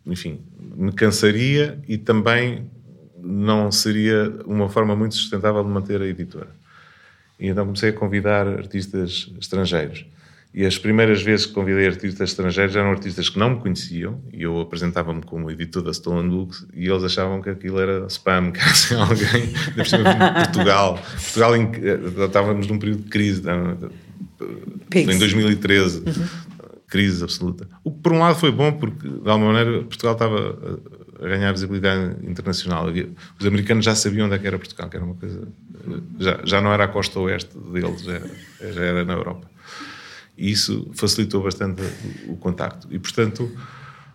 enfim, 0.05 0.41
me 0.59 0.93
cansaria 0.93 1.81
e 1.87 1.97
também 1.97 2.69
não 3.17 3.71
seria 3.71 4.29
uma 4.45 4.69
forma 4.69 4.97
muito 4.97 5.15
sustentável 5.15 5.63
de 5.63 5.71
manter 5.71 6.01
a 6.01 6.07
editora. 6.07 6.49
E 7.39 7.49
então 7.49 7.65
comecei 7.65 7.91
a 7.91 7.93
convidar 7.93 8.47
artistas 8.47 9.31
estrangeiros. 9.39 10.07
E 10.57 10.65
as 10.65 10.79
primeiras 10.79 11.21
vezes 11.21 11.45
que 11.45 11.53
convidei 11.53 11.87
artistas 11.87 12.31
estrangeiros 12.31 12.75
eram 12.75 12.91
artistas 12.91 13.29
que 13.29 13.39
não 13.39 13.51
me 13.51 13.61
conheciam 13.61 14.19
e 14.33 14.43
eu 14.43 14.59
apresentava-me 14.59 15.23
como 15.23 15.51
editor 15.51 15.83
da 15.83 15.91
Stolen 15.91 16.31
Books 16.31 16.67
e 16.73 16.89
eles 16.89 17.05
achavam 17.05 17.43
que 17.43 17.51
aquilo 17.51 17.79
era 17.79 18.07
spam, 18.07 18.53
que 18.53 18.61
era 18.61 18.71
assim 18.71 18.95
alguém, 18.95 19.49
de 19.49 20.45
Portugal. 20.45 20.99
Portugal 21.13 21.57
em, 21.57 21.65
eh, 21.65 22.25
estávamos 22.25 22.67
num 22.69 22.79
período 22.79 23.03
de 23.03 23.11
crise, 23.11 23.43
em 24.95 25.19
2013. 25.19 25.99
Uhum. 25.99 26.27
Crise 26.89 27.23
absoluta. 27.23 27.69
O 27.85 27.91
que 27.91 27.99
por 27.99 28.13
um 28.13 28.21
lado 28.21 28.39
foi 28.39 28.51
bom 28.51 28.73
porque, 28.73 29.07
de 29.07 29.29
alguma 29.29 29.53
maneira, 29.53 29.83
Portugal 29.83 30.15
estava 30.15 30.81
a 31.21 31.29
ganhar 31.29 31.53
visibilidade 31.53 32.27
internacional. 32.27 32.87
Os 33.39 33.47
americanos 33.47 33.85
já 33.85 33.95
sabiam 33.95 34.27
onde 34.27 34.37
é 34.37 34.47
era 34.47 34.59
Portugal, 34.59 34.89
que 34.89 34.97
era 34.97 35.05
uma 35.05 35.15
coisa. 35.15 35.49
Já, 36.19 36.41
já 36.45 36.61
não 36.61 36.73
era 36.73 36.85
a 36.85 36.89
costa 36.89 37.19
oeste 37.21 37.57
deles, 37.59 38.03
já 38.03 38.15
era, 38.15 38.73
já 38.73 38.83
era 38.83 39.05
na 39.05 39.15
Europa. 39.15 39.49
E 40.37 40.51
isso 40.51 40.91
facilitou 40.95 41.43
bastante 41.43 41.83
o, 42.29 42.37
contacto. 42.37 42.87
E, 42.91 42.99
portanto, 42.99 43.51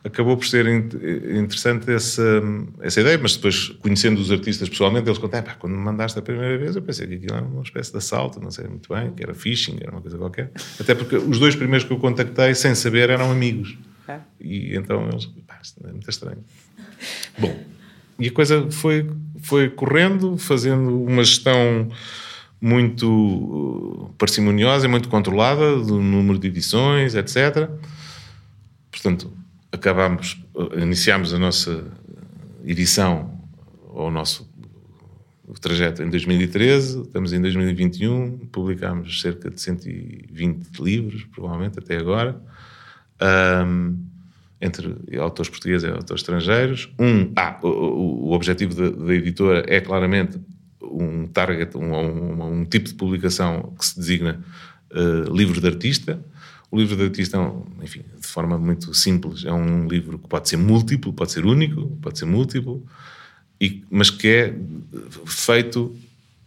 acabou 0.03 0.37
por 0.37 0.45
ser 0.45 0.67
interessante 0.67 1.91
essa, 1.91 2.41
essa 2.79 3.01
ideia, 3.01 3.17
mas 3.19 3.35
depois, 3.35 3.69
conhecendo 3.79 4.19
os 4.21 4.31
artistas 4.31 4.69
pessoalmente, 4.69 5.07
eles 5.07 5.17
contaram, 5.17 5.51
quando 5.57 5.73
me 5.73 5.83
mandaste 5.83 6.19
a 6.19 6.21
primeira 6.21 6.57
vez, 6.57 6.75
eu 6.75 6.81
pensei 6.81 7.07
que 7.07 7.15
aquilo 7.15 7.35
era 7.35 7.45
uma 7.45 7.63
espécie 7.63 7.91
de 7.91 7.97
assalto, 7.97 8.39
não 8.39 8.51
sei 8.51 8.67
muito 8.67 8.93
bem, 8.93 9.11
que 9.13 9.23
era 9.23 9.33
phishing, 9.33 9.77
era 9.81 9.91
uma 9.91 10.01
coisa 10.01 10.17
qualquer. 10.17 10.51
Até 10.79 10.93
porque 10.93 11.15
os 11.15 11.39
dois 11.39 11.55
primeiros 11.55 11.87
que 11.87 11.93
eu 11.93 11.97
contactei, 11.97 12.53
sem 12.53 12.75
saber, 12.75 13.09
eram 13.09 13.31
amigos. 13.31 13.77
É. 14.07 14.19
E 14.39 14.75
então 14.75 15.07
eles, 15.09 15.25
pá, 15.47 15.59
isto 15.61 15.85
é 15.85 15.91
muito 15.91 16.09
estranho. 16.09 16.43
Bom, 17.37 17.57
e 18.19 18.27
a 18.27 18.31
coisa 18.31 18.69
foi, 18.71 19.09
foi 19.41 19.69
correndo, 19.69 20.37
fazendo 20.37 21.03
uma 21.03 21.23
gestão 21.23 21.89
muito 22.61 23.09
uh, 23.09 24.13
parcimoniosa 24.17 24.85
e 24.85 24.89
muito 24.89 25.09
controlada 25.09 25.77
do 25.77 25.99
número 25.99 26.37
de 26.37 26.47
edições, 26.47 27.15
etc. 27.15 27.67
Portanto, 28.91 29.33
acabámos, 29.71 30.43
uh, 30.53 30.79
iniciámos 30.79 31.33
a 31.33 31.39
nossa 31.39 31.83
edição, 32.63 33.39
ou 33.89 34.09
o 34.09 34.11
nosso 34.11 34.47
trajeto 35.59 36.03
em 36.03 36.09
2013, 36.09 37.01
estamos 37.01 37.33
em 37.33 37.41
2021, 37.41 38.37
publicámos 38.51 39.19
cerca 39.19 39.49
de 39.49 39.59
120 39.59 40.79
livros, 40.79 41.23
provavelmente, 41.25 41.79
até 41.79 41.97
agora. 41.97 42.39
Um, 43.21 44.10
entre 44.61 44.95
autores 45.17 45.49
portugueses 45.49 45.89
e 45.89 45.91
autores 45.91 46.21
estrangeiros. 46.21 46.89
Um, 46.99 47.31
ah, 47.35 47.59
o, 47.63 48.29
o 48.29 48.31
objetivo 48.31 48.75
da, 48.75 49.13
editora 49.13 49.65
é 49.67 49.81
claramente 49.81 50.39
um 50.81 51.25
target, 51.27 51.75
um, 51.75 51.93
um, 51.93 52.43
um, 52.59 52.65
tipo 52.65 52.87
de 52.87 52.93
publicação 52.93 53.73
que 53.77 53.85
se 53.85 53.99
designa 53.99 54.39
uh, 54.91 55.33
livro 55.33 55.59
de 55.59 55.67
artista. 55.67 56.23
O 56.69 56.77
livro 56.77 56.95
de 56.95 57.03
artista, 57.03 57.37
é 57.37 57.83
enfim, 57.83 58.03
de 58.19 58.27
forma 58.27 58.57
muito 58.57 58.93
simples, 58.93 59.43
é 59.45 59.51
um 59.51 59.87
livro 59.87 60.19
que 60.19 60.27
pode 60.27 60.47
ser 60.47 60.57
múltiplo, 60.57 61.11
pode 61.11 61.31
ser 61.31 61.45
único, 61.45 61.87
pode 62.01 62.17
ser 62.17 62.25
múltiplo, 62.25 62.85
e, 63.59 63.83
mas 63.89 64.09
que 64.09 64.27
é 64.27 64.55
feito 65.25 65.93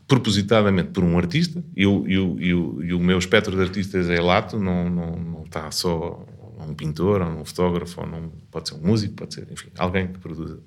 propositadamente 0.08 0.90
por 0.90 1.04
um 1.04 1.18
artista, 1.18 1.62
e 1.76 1.86
o, 1.86 2.06
e 2.08 2.94
o 2.94 3.00
meu 3.00 3.18
espectro 3.18 3.54
de 3.54 3.62
artistas 3.62 4.08
é 4.08 4.20
lato, 4.20 4.58
não, 4.58 4.88
não, 4.88 5.16
não 5.16 5.42
está 5.42 5.70
só 5.70 6.24
um 6.64 6.74
pintor, 6.74 7.22
ou 7.22 7.28
um 7.28 7.44
fotógrafo, 7.44 8.00
ou 8.00 8.06
num, 8.06 8.30
pode 8.50 8.68
ser 8.68 8.74
um 8.74 8.86
músico, 8.86 9.14
pode 9.14 9.34
ser, 9.34 9.46
enfim, 9.50 9.68
alguém 9.78 10.08
que 10.08 10.18
produza 10.18 10.58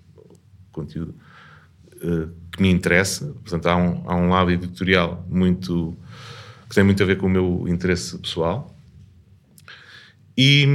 conteúdo 0.72 1.16
uh, 1.96 2.30
que 2.52 2.62
me 2.62 2.70
interessa. 2.70 3.26
Portanto, 3.44 3.68
há 3.68 3.76
um, 3.76 4.04
há 4.06 4.16
um 4.16 4.30
lado 4.30 4.52
editorial 4.52 5.26
muito 5.30 5.98
que 6.70 6.76
tem 6.76 6.84
muito 6.84 7.02
a 7.02 7.06
ver 7.06 7.18
com 7.18 7.28
o 7.28 7.30
meu 7.30 7.66
interesse 7.68 8.18
pessoal. 8.18 8.76
E, 10.38 10.68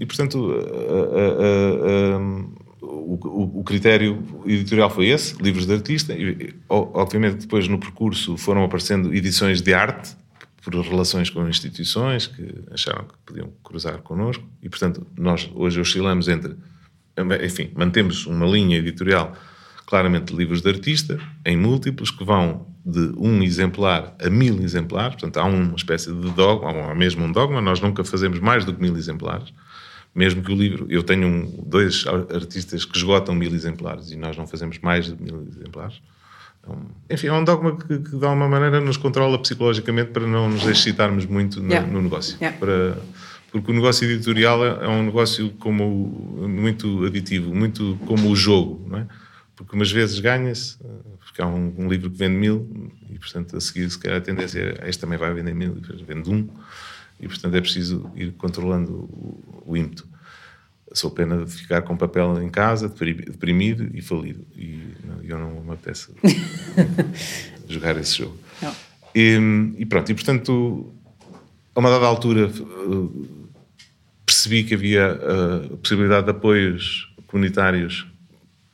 e 0.00 0.06
portanto, 0.06 0.38
uh, 0.38 2.16
uh, 2.16 2.64
o, 2.82 3.60
o, 3.60 3.64
critério 3.64 4.22
editorial 4.44 4.90
foi 4.90 5.08
esse, 5.08 5.40
livros 5.40 5.66
de 5.66 5.72
artista. 5.74 6.14
E, 6.14 6.54
obviamente, 6.68 7.36
depois 7.36 7.68
no 7.68 7.78
percurso 7.78 8.36
foram 8.36 8.64
aparecendo 8.64 9.14
edições 9.14 9.60
de 9.62 9.72
arte 9.72 10.16
por 10.64 10.74
relações 10.74 11.28
com 11.28 11.46
instituições 11.46 12.26
que 12.26 12.64
acharam 12.72 13.04
que 13.04 13.14
podiam 13.26 13.52
cruzar 13.62 13.98
connosco 13.98 14.42
e, 14.62 14.68
portanto, 14.68 15.06
nós 15.16 15.50
hoje 15.54 15.78
oscilamos 15.78 16.26
entre, 16.26 16.56
enfim, 17.44 17.70
mantemos 17.76 18.26
uma 18.26 18.46
linha 18.46 18.78
editorial 18.78 19.36
claramente 19.84 20.32
de 20.32 20.38
livros 20.38 20.62
de 20.62 20.70
artista, 20.70 21.20
em 21.44 21.56
múltiplos, 21.56 22.10
que 22.10 22.24
vão 22.24 22.66
de 22.84 23.12
um 23.18 23.42
exemplar 23.42 24.16
a 24.18 24.30
mil 24.30 24.62
exemplares, 24.62 25.16
portanto, 25.16 25.36
há 25.36 25.44
uma 25.44 25.76
espécie 25.76 26.10
de 26.10 26.30
dogma, 26.30 26.90
há 26.90 26.94
mesmo 26.94 27.24
um 27.24 27.30
dogma, 27.30 27.60
nós 27.60 27.80
nunca 27.80 28.02
fazemos 28.02 28.40
mais 28.40 28.64
do 28.64 28.72
que 28.72 28.80
mil 28.80 28.96
exemplares, 28.96 29.52
mesmo 30.14 30.42
que 30.42 30.50
o 30.50 30.54
livro, 30.56 30.86
eu 30.88 31.02
tenho 31.02 31.46
dois 31.66 32.06
artistas 32.32 32.86
que 32.86 32.96
esgotam 32.96 33.34
mil 33.34 33.52
exemplares 33.52 34.10
e 34.10 34.16
nós 34.16 34.36
não 34.36 34.46
fazemos 34.46 34.78
mais 34.78 35.06
de 35.06 35.22
mil 35.22 35.46
exemplares, 35.46 36.00
enfim, 37.10 37.26
é 37.26 37.32
um 37.32 37.44
dogma 37.44 37.76
que, 37.76 37.98
que 37.98 38.16
de 38.16 38.24
alguma 38.24 38.48
maneira 38.48 38.80
nos 38.80 38.96
controla 38.96 39.38
psicologicamente 39.38 40.10
para 40.10 40.26
não 40.26 40.48
nos 40.48 40.66
excitarmos 40.66 41.26
muito 41.26 41.60
no, 41.60 41.68
yeah. 41.68 41.90
no 41.90 42.00
negócio. 42.00 42.36
Yeah. 42.40 42.58
Para, 42.58 42.98
porque 43.50 43.70
o 43.70 43.74
negócio 43.74 44.10
editorial 44.10 44.64
é, 44.64 44.84
é 44.84 44.88
um 44.88 45.04
negócio 45.04 45.50
como 45.60 45.84
muito 46.48 47.04
aditivo, 47.04 47.54
muito 47.54 47.98
como 48.06 48.28
o 48.30 48.34
jogo, 48.34 48.84
não 48.88 48.98
é? 48.98 49.06
Porque 49.54 49.76
umas 49.76 49.92
vezes 49.92 50.18
ganha-se, 50.18 50.76
porque 51.24 51.40
há 51.40 51.46
um, 51.46 51.72
um, 51.78 51.88
livro 51.88 52.10
que 52.10 52.16
vende 52.16 52.36
mil 52.36 52.90
e, 53.08 53.16
portanto, 53.18 53.56
a 53.56 53.60
seguir, 53.60 53.88
se 53.88 53.98
calhar, 53.98 54.18
a 54.18 54.20
tendência 54.20 54.76
é 54.80 54.88
este 54.88 55.00
também 55.00 55.16
vai 55.16 55.32
vender 55.32 55.54
mil 55.54 55.76
e 55.76 56.02
vende 56.02 56.28
um, 56.28 56.48
e, 57.20 57.28
portanto, 57.28 57.54
é 57.54 57.60
preciso 57.60 58.10
ir 58.16 58.32
controlando 58.32 58.92
o, 58.92 59.62
o 59.66 59.76
ímpeto 59.76 60.08
sou 60.94 61.10
pena 61.10 61.44
de 61.44 61.50
ficar 61.50 61.82
com 61.82 61.96
papel 61.96 62.40
em 62.40 62.48
casa, 62.48 62.88
deprimido 62.88 63.90
e 63.92 64.00
falido. 64.00 64.46
E 64.56 64.80
não, 65.04 65.22
eu 65.22 65.38
não 65.38 65.64
me 65.64 65.72
apetece 65.72 66.12
jogar 67.68 67.96
esse 67.98 68.18
jogo. 68.18 68.38
E, 69.14 69.38
e, 69.76 69.84
pronto, 69.86 70.10
e 70.10 70.14
portanto, 70.14 70.92
a 71.74 71.80
uma 71.80 71.90
dada 71.90 72.06
altura 72.06 72.48
eh, 72.48 73.30
percebi 74.24 74.64
que 74.64 74.74
havia 74.74 75.12
a 75.12 75.76
possibilidade 75.76 76.24
de 76.26 76.30
apoios 76.30 77.12
comunitários 77.26 78.06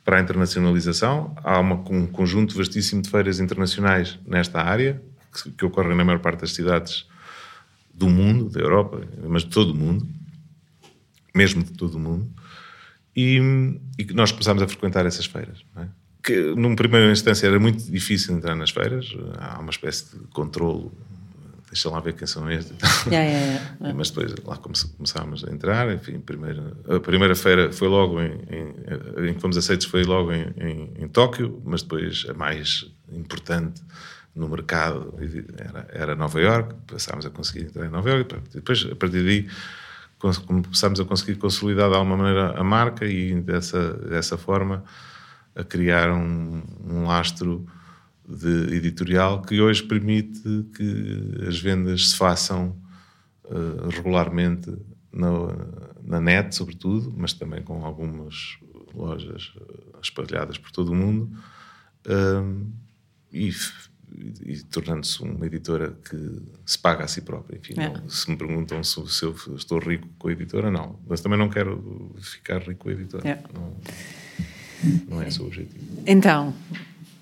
para 0.05 0.17
a 0.17 0.21
internacionalização. 0.21 1.35
Há 1.43 1.59
uma, 1.59 1.75
um 1.89 2.05
conjunto 2.05 2.55
vastíssimo 2.55 3.01
de 3.01 3.09
feiras 3.09 3.39
internacionais 3.39 4.19
nesta 4.25 4.61
área, 4.61 5.01
que, 5.33 5.51
que 5.51 5.65
ocorrem 5.65 5.95
na 5.95 6.05
maior 6.05 6.19
parte 6.19 6.41
das 6.41 6.53
cidades 6.53 7.07
do 7.93 8.09
mundo, 8.09 8.49
da 8.49 8.59
Europa, 8.59 9.01
mas 9.27 9.43
de 9.43 9.49
todo 9.49 9.71
o 9.71 9.75
mundo 9.75 10.07
mesmo 11.33 11.63
de 11.63 11.71
todo 11.73 11.95
o 11.95 11.99
mundo, 11.99 12.29
e, 13.15 13.37
e 13.97 14.13
nós 14.13 14.31
começámos 14.31 14.63
a 14.63 14.67
frequentar 14.67 15.05
essas 15.05 15.25
feiras. 15.25 15.63
É? 15.77 15.85
Que, 16.23 16.55
numa 16.55 16.75
primeira 16.75 17.11
instância, 17.11 17.47
era 17.47 17.59
muito 17.59 17.83
difícil 17.91 18.35
entrar 18.35 18.55
nas 18.55 18.69
feiras, 18.69 19.15
há 19.39 19.59
uma 19.59 19.71
espécie 19.71 20.17
de 20.17 20.27
controlo, 20.27 20.91
deixa 21.67 21.89
lá 21.89 21.99
ver 21.99 22.13
quem 22.13 22.27
são 22.27 22.49
estes. 22.51 22.77
Yeah, 23.07 23.29
yeah, 23.29 23.75
yeah. 23.79 23.93
Mas 23.95 24.11
depois 24.11 24.35
lá 24.45 24.57
começámos 24.57 25.43
a 25.43 25.51
entrar, 25.51 25.91
enfim, 25.93 26.19
primeira, 26.19 26.73
a 26.87 26.99
primeira 26.99 27.35
feira 27.35 27.71
foi 27.71 27.87
logo 27.87 28.21
em, 28.21 28.33
em, 28.49 29.29
em 29.29 29.33
que 29.33 29.39
fomos 29.39 29.57
aceitos 29.57 29.87
foi 29.87 30.03
logo 30.03 30.31
em, 30.31 30.53
em, 30.57 30.93
em 31.03 31.07
Tóquio, 31.07 31.61
mas 31.65 31.81
depois 31.81 32.25
a 32.29 32.33
mais 32.33 32.85
importante 33.11 33.81
no 34.35 34.47
mercado 34.47 35.13
era, 35.57 35.87
era 35.91 36.15
Nova 36.15 36.39
York, 36.39 36.75
passámos 36.87 37.25
a 37.25 37.29
conseguir 37.29 37.65
entrar 37.65 37.85
em 37.85 37.89
Nova 37.89 38.09
York, 38.09 38.35
depois 38.53 38.87
a 38.89 38.95
partir 38.95 39.23
daí 39.23 39.47
começamos 40.21 40.99
a 40.99 41.05
conseguir 41.05 41.35
consolidar 41.37 41.89
de 41.89 41.95
alguma 41.95 42.17
maneira 42.17 42.59
a 42.59 42.63
marca 42.63 43.05
e 43.05 43.39
dessa, 43.41 43.93
dessa 43.93 44.37
forma 44.37 44.83
a 45.55 45.63
criar 45.63 46.11
um, 46.11 46.61
um 46.85 47.05
lastro 47.05 47.65
de 48.27 48.75
editorial 48.75 49.41
que 49.41 49.59
hoje 49.59 49.83
permite 49.83 50.41
que 50.75 51.45
as 51.47 51.59
vendas 51.59 52.11
se 52.11 52.15
façam 52.15 52.75
uh, 53.45 53.89
regularmente 53.89 54.71
na, 55.11 55.29
na 56.03 56.21
net, 56.21 56.55
sobretudo, 56.55 57.13
mas 57.17 57.33
também 57.33 57.61
com 57.61 57.83
algumas 57.85 58.57
lojas 58.93 59.53
espalhadas 60.01 60.57
por 60.57 60.71
todo 60.71 60.91
o 60.91 60.95
mundo. 60.95 61.29
E 63.31 63.51
e, 64.15 64.53
e 64.53 64.63
tornando-se 64.63 65.21
uma 65.23 65.45
editora 65.45 65.95
que 66.09 66.17
se 66.65 66.77
paga 66.77 67.03
a 67.03 67.07
si 67.07 67.21
própria. 67.21 67.57
Enfim, 67.57 67.73
é. 67.77 67.89
não, 67.89 68.09
se 68.09 68.29
me 68.29 68.35
perguntam 68.35 68.83
se, 68.83 69.07
se, 69.07 69.23
eu 69.23 69.35
estou 69.55 69.79
rico 69.79 70.07
com 70.17 70.27
a 70.27 70.31
editora, 70.31 70.69
não. 70.69 70.99
Mas 71.07 71.21
também 71.21 71.37
não 71.37 71.49
quero 71.49 72.13
ficar 72.19 72.59
rico 72.59 72.83
com 72.83 72.89
a 72.89 72.93
editora. 72.93 73.27
É. 73.27 73.43
Não, 73.53 73.75
não 75.07 75.21
é 75.21 75.27
esse 75.27 75.41
o 75.41 75.45
objetivo. 75.45 76.03
Então, 76.05 76.53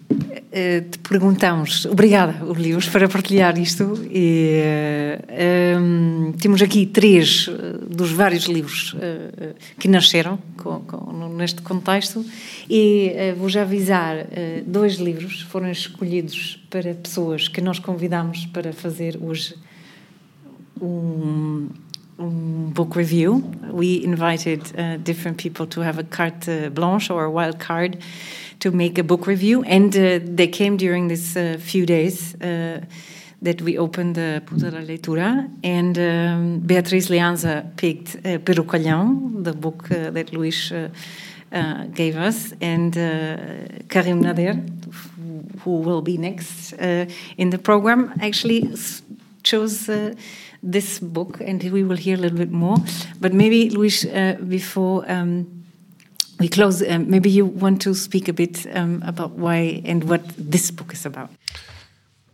te 0.10 0.99
perguntamos, 1.07 1.86
obrigada, 1.86 2.43
Olios, 2.43 2.89
para 2.89 3.07
partilhar 3.07 3.57
isto. 3.60 3.93
E, 4.10 4.62
um, 5.78 6.30
ehm, 6.30 6.32
temos 6.34 6.62
aqui 6.62 6.88
três 6.88 7.47
eh, 7.47 7.86
dos 7.88 8.12
vários 8.12 8.45
livros 8.45 8.93
uh, 8.93 9.55
que 9.78 9.88
nasceram 9.88 10.39
com, 10.57 10.80
com, 10.82 11.30
neste 11.30 11.62
contexto, 11.62 12.26
e 12.68 13.12
uh, 13.12 13.36
vou 13.38 13.49
já 13.49 13.62
avisar: 13.62 14.18
uh, 14.18 14.26
dois 14.66 14.95
livros 14.95 15.41
foram 15.41 15.70
escolhidos 15.70 16.60
para 16.70 16.95
pessoas 16.95 17.47
que 17.47 17.62
nós 17.62 17.78
convidamos 17.78 18.47
para 18.47 18.74
fazer 18.74 19.20
hoje 19.22 19.55
um, 20.82 21.68
um 22.18 22.72
book 22.74 22.97
review. 22.97 23.43
We 23.72 24.03
invited 24.03 24.64
different 25.03 25.38
people 25.41 25.68
to 25.68 25.82
have 25.82 25.99
a 25.99 26.03
carte 26.03 26.70
blanche 26.74 27.12
or 27.14 27.26
a 27.26 27.30
wild 27.30 27.60
card. 27.60 27.99
To 28.60 28.72
make 28.72 28.97
a 28.97 29.03
book 29.03 29.26
review, 29.28 29.64
and 29.64 29.95
uh, 29.95 30.20
they 30.22 30.47
came 30.47 30.78
during 30.78 31.07
these 31.07 31.38
uh, 31.38 31.57
few 31.60 31.86
days 31.86 32.36
uh, 32.36 32.82
that 33.41 33.62
we 33.62 33.78
opened 33.78 34.16
the 34.16 34.41
Puta 34.45 34.72
da 34.72 34.80
Leitura, 34.80 35.49
and 35.64 35.97
um, 35.97 36.60
Beatriz 36.60 37.10
Leanza 37.10 37.64
picked 37.78 38.18
uh, 38.26 38.38
the 39.43 39.53
book 39.53 39.89
uh, 39.91 40.12
that 40.12 40.34
Luis 40.34 40.72
uh, 40.72 40.89
uh, 41.51 41.86
gave 41.86 42.18
us, 42.18 42.53
and 42.62 42.93
Karim 43.88 44.22
Nader, 44.24 44.60
who 45.62 45.80
will 45.80 46.01
be 46.01 46.18
next 46.18 46.74
in 47.38 47.49
the 47.49 47.57
program, 47.57 48.14
actually 48.22 48.70
chose 49.43 49.89
this 50.62 50.99
book, 50.99 51.39
and 51.41 51.64
we 51.72 51.84
will 51.84 51.95
hear 51.95 52.18
a 52.18 52.20
little 52.20 52.38
bit 52.38 52.51
more. 52.51 52.78
But 53.22 53.34
maybe, 53.34 53.70
Luis, 53.70 54.05
before 54.47 55.10
um, 55.10 55.59
we 56.39 56.47
close. 56.47 56.81
Um, 56.81 57.09
maybe 57.09 57.29
you 57.29 57.45
want 57.45 57.81
to 57.81 57.93
speak 57.93 58.27
a 58.27 58.33
bit 58.33 58.65
um, 58.73 59.03
about 59.05 59.31
why 59.31 59.81
and 59.85 60.03
what 60.05 60.21
this 60.37 60.71
book 60.71 60.93
is 60.93 61.05
about. 61.05 61.29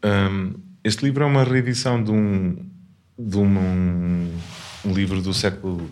Um, 0.03 0.61
este 0.83 1.03
livro 1.03 1.23
é 1.23 1.27
uma 1.27 1.43
reedição 1.43 2.03
de 2.03 2.11
um, 2.11 2.57
de 3.17 3.37
um, 3.37 4.31
um 4.85 4.93
livro 4.93 5.21
do 5.21 5.33
século 5.33 5.89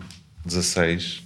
XVI 0.48 1.22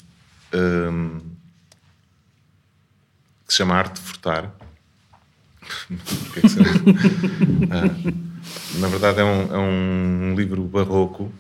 que 3.47 3.53
se 3.53 3.57
chama 3.57 3.75
Arte 3.75 3.95
de 3.97 4.01
Furtar. 4.01 4.51
que 6.33 6.39
é 6.39 6.43
que 6.43 6.47
uh, 6.47 8.29
na 8.81 8.89
verdade, 8.89 9.21
é 9.21 9.25
um, 9.25 9.55
é 9.55 9.59
um 9.59 10.35
livro 10.35 10.63
barroco 10.65 11.33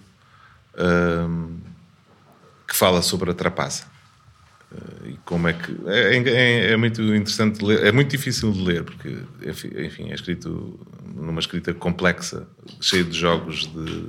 que 2.66 2.76
fala 2.76 3.02
sobre 3.02 3.30
a 3.30 3.34
trapaça. 3.34 3.86
Uh, 4.70 5.08
e 5.08 5.12
como 5.24 5.48
é 5.48 5.54
que. 5.54 5.74
É, 5.86 6.16
é, 6.16 6.72
é, 6.72 6.76
muito 6.76 7.02
interessante 7.02 7.64
ler, 7.64 7.84
é 7.86 7.92
muito 7.92 8.10
difícil 8.10 8.52
de 8.52 8.62
ler, 8.62 8.84
porque, 8.84 9.16
enfim, 9.84 10.10
é 10.10 10.14
escrito 10.14 10.78
numa 11.14 11.40
escrita 11.40 11.72
complexa, 11.72 12.46
cheia 12.80 13.02
de 13.02 13.16
jogos 13.16 13.66
de, 13.66 14.06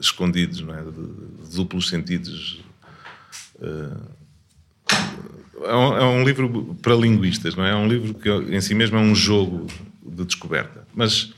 escondidos, 0.00 0.60
não 0.62 0.74
é? 0.74 0.82
de, 0.82 0.90
de 0.90 1.56
duplos 1.56 1.88
sentidos. 1.88 2.60
Uh, 3.56 4.20
é, 5.62 5.74
um, 5.74 5.96
é 5.96 6.04
um, 6.04 6.24
livro 6.24 6.76
para 6.82 6.94
linguistas, 6.94 7.54
não 7.54 7.64
é? 7.64 7.70
É 7.70 7.76
um 7.76 7.86
livro 7.86 8.14
que 8.14 8.28
em 8.28 8.60
si 8.60 8.74
mesmo 8.74 8.96
é 8.96 9.00
um 9.00 9.14
jogo 9.14 9.66
de 10.04 10.24
descoberta. 10.24 10.86
Mas 10.94 11.32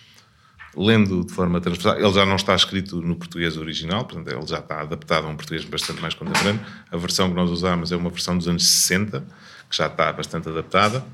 lendo 0.77 1.25
de 1.25 1.33
forma 1.33 1.61
transversal, 1.61 1.99
ele 1.99 2.13
já 2.13 2.25
não 2.25 2.37
está 2.37 2.55
escrito 2.55 3.01
no 3.03 3.15
português 3.17 3.57
original, 3.57 4.05
portanto, 4.05 4.35
ele 4.35 4.47
já 4.47 4.59
está 4.59 4.81
adaptado 4.81 5.27
a 5.27 5.29
um 5.29 5.37
português 5.37 5.65
bastante 5.65 6.01
mais 6.01 6.15
contemporâneo. 6.15 6.61
A 6.91 6.97
versão 6.97 7.29
que 7.29 7.35
nós 7.35 7.51
usamos 7.51 7.93
é 7.93 7.97
uma 7.97 8.11
versão 8.11 8.37
dos 8.37 8.49
anos 8.49 8.67
60, 8.67 9.21
que 9.69 9.77
já 9.77 9.87
está 9.87 10.13
bastante 10.13 10.49
adaptada. 10.49 11.05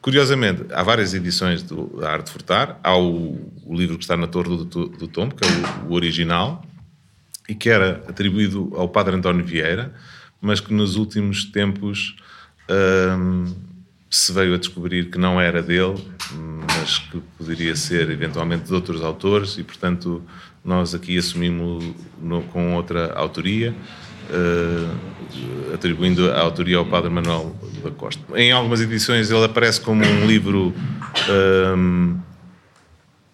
Curiosamente, 0.00 0.64
há 0.72 0.82
várias 0.82 1.14
edições 1.14 1.62
do, 1.62 1.86
da 2.00 2.10
Arte 2.10 2.26
de 2.26 2.32
Furtar. 2.32 2.78
Há 2.82 2.96
o, 2.96 3.52
o, 3.64 3.74
livro 3.74 3.96
que 3.96 4.04
está 4.04 4.16
na 4.16 4.26
Torre 4.26 4.48
do, 4.48 4.64
do, 4.64 4.88
do 4.88 5.08
Tombo, 5.08 5.34
que 5.34 5.44
é 5.44 5.48
o, 5.48 5.90
o, 5.90 5.92
original, 5.92 6.64
e 7.48 7.54
que 7.54 7.68
era 7.68 8.02
atribuído 8.08 8.72
ao 8.74 8.88
Padre 8.88 9.14
António 9.14 9.44
Vieira, 9.44 9.94
mas 10.40 10.58
que 10.58 10.72
nos 10.72 10.96
últimos 10.96 11.44
tempos 11.44 12.16
hum, 12.68 13.54
se 14.12 14.30
veio 14.30 14.54
a 14.54 14.58
descobrir 14.58 15.06
que 15.06 15.16
não 15.16 15.40
era 15.40 15.62
dele, 15.62 15.96
mas 16.66 16.98
que 16.98 17.18
poderia 17.38 17.74
ser 17.74 18.10
eventualmente 18.10 18.64
de 18.64 18.74
outros 18.74 19.02
autores 19.02 19.56
e, 19.56 19.64
portanto, 19.64 20.22
nós 20.62 20.94
aqui 20.94 21.16
assumimos 21.16 21.82
no, 22.20 22.42
com 22.42 22.74
outra 22.74 23.14
autoria, 23.14 23.74
uh, 24.28 25.74
atribuindo 25.74 26.30
a 26.30 26.40
autoria 26.40 26.76
ao 26.76 26.84
Padre 26.84 27.08
Manuel 27.08 27.56
da 27.82 27.90
Costa. 27.90 28.22
Em 28.38 28.52
algumas 28.52 28.82
edições 28.82 29.30
ele 29.30 29.44
aparece 29.46 29.80
como 29.80 30.04
um 30.04 30.26
livro 30.26 30.74
um, 31.74 32.20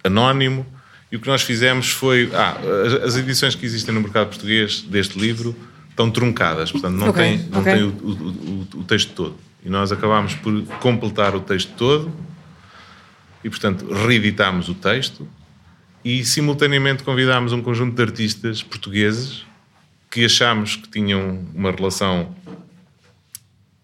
anónimo 0.05 0.65
e 1.11 1.17
o 1.17 1.21
que 1.21 1.27
nós 1.27 1.43
fizemos 1.43 1.91
foi. 1.91 2.31
Ah, 2.33 2.57
as 3.05 3.17
edições 3.17 3.57
que 3.57 3.67
existem 3.67 3.93
no 3.93 4.01
mercado 4.01 4.29
português 4.29 4.83
deste 4.83 5.19
livro 5.19 5.57
estão 5.91 6.09
truncadas, 6.09 6.71
portanto 6.71 6.95
não 6.95 7.09
okay, 7.09 7.39
tem, 7.39 7.49
não 7.49 7.61
okay. 7.61 7.75
tem 7.75 7.83
o, 7.83 7.89
o, 7.89 8.11
o, 8.11 8.81
o 8.81 8.85
texto 8.85 9.13
todo. 9.13 9.48
E 9.65 9.69
nós 9.69 9.91
acabámos 9.91 10.35
por 10.35 10.63
completar 10.81 11.35
o 11.35 11.41
texto 11.41 11.75
todo 11.77 12.13
e, 13.43 13.51
portanto, 13.51 13.93
reeditámos 13.93 14.69
o 14.69 14.75
texto 14.75 15.29
e, 16.05 16.25
simultaneamente, 16.25 17.03
convidámos 17.03 17.53
um 17.53 17.63
conjunto 17.63 17.95
de 17.95 18.03
artistas 18.03 18.63
portugueses 18.63 19.45
que 20.11 20.25
achámos 20.25 20.77
que 20.77 20.89
tinham 20.89 21.47
uma 21.55 21.71
relação 21.71 22.35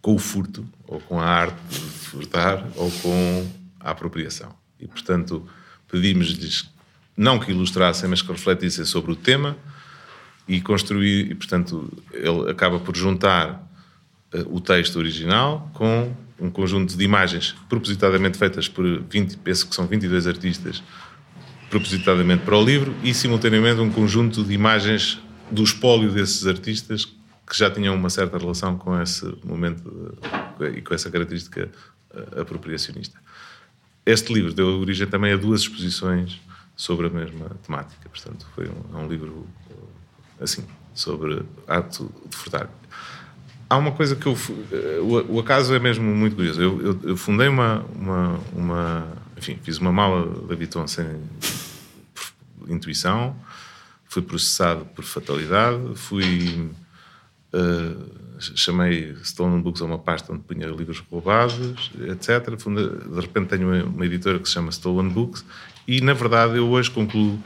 com 0.01 0.14
o 0.14 0.18
furto, 0.18 0.66
ou 0.87 1.01
com 1.01 1.18
a 1.18 1.25
arte 1.27 1.57
de 1.70 1.79
furtar, 1.79 2.66
ou 2.77 2.91
com 2.91 3.51
a 3.81 3.91
apropriação. 3.91 4.55
E, 4.79 4.87
portanto, 4.87 5.47
pedimos-lhes 5.91 6.70
não 7.16 7.39
que 7.39 7.51
ilustrassem, 7.51 8.09
mas 8.09 8.20
que 8.20 8.31
refletissem 8.31 8.85
sobre 8.85 9.12
o 9.12 9.16
tema 9.16 9.57
e 10.47 10.61
construir, 10.61 11.31
e, 11.31 11.35
portanto, 11.35 11.91
ele 12.12 12.51
acaba 12.51 12.79
por 12.79 12.97
juntar 12.97 13.64
o 14.47 14.61
texto 14.61 14.97
original 14.97 15.70
com 15.74 16.12
um 16.41 16.51
conjunto 16.51 16.97
de 16.97 17.05
imagens 17.05 17.55
propositadamente 17.68 18.37
feitas 18.37 18.68
por 18.68 18.85
20, 18.85 19.37
penso 19.39 19.68
que 19.68 19.74
são 19.74 19.87
22 19.87 20.26
artistas, 20.26 20.82
propositadamente 21.70 22.45
para 22.45 22.57
o 22.57 22.64
livro, 22.64 22.95
e 23.03 23.14
simultaneamente 23.14 23.80
um 23.80 23.91
conjunto 23.91 24.43
de 24.43 24.53
imagens 24.53 25.20
do 25.51 25.62
espólio 25.62 26.11
desses 26.11 26.47
artistas 26.47 27.05
que 27.47 27.57
já 27.57 27.70
tinham 27.70 27.95
uma 27.95 28.11
certa 28.11 28.39
relação 28.39 28.76
com 28.76 29.01
esse 29.01 29.24
momento 29.45 30.16
e 30.74 30.80
com 30.80 30.95
essa 30.95 31.11
característica 31.11 31.70
uh, 32.11 32.41
apropriacionista. 32.41 33.18
Este 34.07 34.32
livro 34.32 34.53
deu 34.53 34.80
origem 34.80 35.07
também 35.07 35.32
a 35.32 35.37
duas 35.37 35.61
exposições 35.61 36.41
sobre 36.76 37.07
a 37.07 37.11
mesma 37.11 37.51
temática, 37.64 38.09
portanto, 38.09 38.47
foi 38.55 38.68
um, 38.68 38.99
é 38.99 39.03
um 39.03 39.09
livro 39.09 39.47
assim, 40.41 40.64
sobre 40.95 41.43
ato 41.66 42.12
de 42.28 42.37
furtar 42.37 42.68
há 43.75 43.79
uma 43.79 43.93
coisa 43.93 44.14
que 44.16 44.27
eu. 44.27 44.37
Eh, 44.72 45.01
o, 45.01 45.37
o 45.37 45.41
acaso 45.41 45.75
é 45.75 45.79
mesmo 45.79 46.05
muito 46.05 46.37
curioso. 46.37 46.62
Eu, 46.62 46.81
eu, 46.81 47.01
eu, 47.03 47.16
fundei 47.16 47.49
uma, 47.49 47.85
uma, 47.95 48.41
uma. 48.55 49.09
Enfim, 49.37 49.59
fiz 49.62 49.79
uma 49.79 49.93
mala 49.93 50.27
da 50.47 50.55
Vuitton 50.55 50.87
sem 50.87 51.07
intuição, 52.68 53.37
fui 54.07 54.22
processado 54.22 54.85
por 54.87 55.05
fatalidade, 55.05 55.81
fui. 55.97 56.70
Uh, 57.53 58.25
chamei 58.57 59.14
Stolen 59.22 59.61
Books 59.61 59.81
a 59.81 59.85
uma 59.85 59.99
pasta 59.99 60.33
onde 60.33 60.43
punha 60.43 60.66
livros 60.66 61.03
roubados, 61.11 61.93
etc. 62.09 62.51
de 62.51 63.20
repente 63.20 63.47
tenho 63.47 63.68
uma, 63.68 63.85
uma 63.85 64.07
editora 64.07 64.41
que 64.41 64.49
se 64.49 64.55
chama 64.55 64.70
Stolen 64.72 65.09
Books 65.09 65.45
e, 65.87 66.01
na 66.01 66.14
verdade, 66.14 66.57
eu 66.57 66.68
hoje 66.68 66.91
concluo 66.91 67.39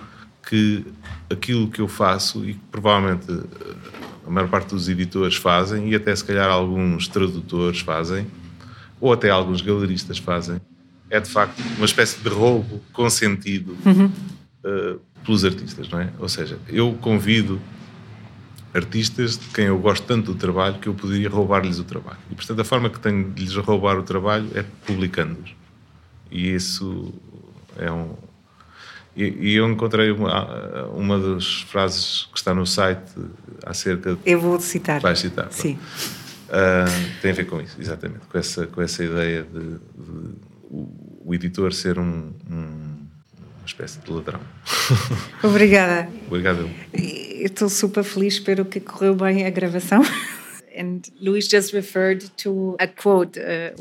que 0.48 0.84
aquilo 1.30 1.68
que 1.68 1.80
eu 1.80 1.88
faço 1.88 2.42
e 2.48 2.54
que 2.54 2.60
provavelmente 2.70 3.26
a 4.28 4.30
maior 4.30 4.48
parte 4.48 4.68
dos 4.68 4.90
editores 4.90 5.36
fazem 5.36 5.88
e 5.88 5.94
até 5.94 6.14
se 6.14 6.22
calhar 6.22 6.50
alguns 6.50 7.08
tradutores 7.08 7.80
fazem, 7.80 8.26
ou 9.00 9.10
até 9.10 9.30
alguns 9.30 9.62
galeristas 9.62 10.18
fazem, 10.18 10.60
é 11.08 11.18
de 11.18 11.30
facto 11.30 11.58
uma 11.78 11.86
espécie 11.86 12.20
de 12.20 12.28
roubo 12.28 12.82
consentido 12.92 13.74
uhum. 13.86 14.06
uh, 14.64 15.00
pelos 15.24 15.46
artistas, 15.46 15.88
não 15.88 16.00
é? 16.00 16.10
Ou 16.18 16.28
seja, 16.28 16.58
eu 16.68 16.92
convido 17.00 17.58
artistas 18.74 19.38
de 19.38 19.46
quem 19.46 19.64
eu 19.64 19.78
gosto 19.78 20.06
tanto 20.06 20.34
do 20.34 20.38
trabalho 20.38 20.78
que 20.78 20.88
eu 20.88 20.94
poderia 20.94 21.30
roubar-lhes 21.30 21.78
o 21.78 21.84
trabalho. 21.84 22.18
E 22.30 22.34
portanto 22.34 22.60
a 22.60 22.64
forma 22.64 22.90
que 22.90 23.00
tenho 23.00 23.30
de 23.30 23.42
lhes 23.42 23.56
roubar 23.56 23.98
o 23.98 24.02
trabalho 24.02 24.50
é 24.54 24.62
publicando-os. 24.86 25.54
E 26.30 26.52
isso 26.54 27.14
é 27.78 27.90
um, 27.90 28.14
e, 29.16 29.24
e, 29.24 29.54
eu 29.54 29.68
encontrei 29.68 30.10
uma, 30.10 30.86
uma 30.88 31.18
das 31.18 31.62
frases 31.62 32.28
que 32.32 32.38
está 32.38 32.54
no 32.54 32.64
site 32.66 33.10
acerca. 33.66 34.14
De... 34.14 34.20
Eu 34.24 34.40
vou 34.40 34.60
citar. 34.60 35.00
Vai 35.00 35.16
citar. 35.16 35.48
Sim. 35.50 35.78
Uh, 36.48 37.20
tem 37.20 37.32
a 37.32 37.34
ver 37.34 37.44
com 37.44 37.60
isso, 37.60 37.76
exatamente. 37.80 38.26
Com 38.26 38.38
essa, 38.38 38.66
com 38.66 38.80
essa 38.80 39.04
ideia 39.04 39.42
de, 39.42 39.60
de 39.60 40.34
o, 40.70 41.34
editor 41.34 41.72
ser 41.72 41.98
um, 41.98 42.32
um, 42.50 43.06
uma 43.58 43.66
espécie 43.66 43.98
de 44.00 44.10
ladrão. 44.10 44.40
Obrigada. 45.42 46.08
Obrigado. 46.26 46.70
Estou 46.94 47.68
super 47.68 48.04
feliz, 48.04 48.34
espero 48.34 48.64
que 48.64 48.80
correu 48.80 49.14
bem 49.14 49.46
a 49.46 49.50
gravação. 49.50 50.02
And 50.78 51.00
Luis 51.20 51.48
just 51.48 51.74
referred 51.74 52.30
to 52.44 52.76
a 52.78 52.86
quote 52.86 53.38
uh, 53.40 53.74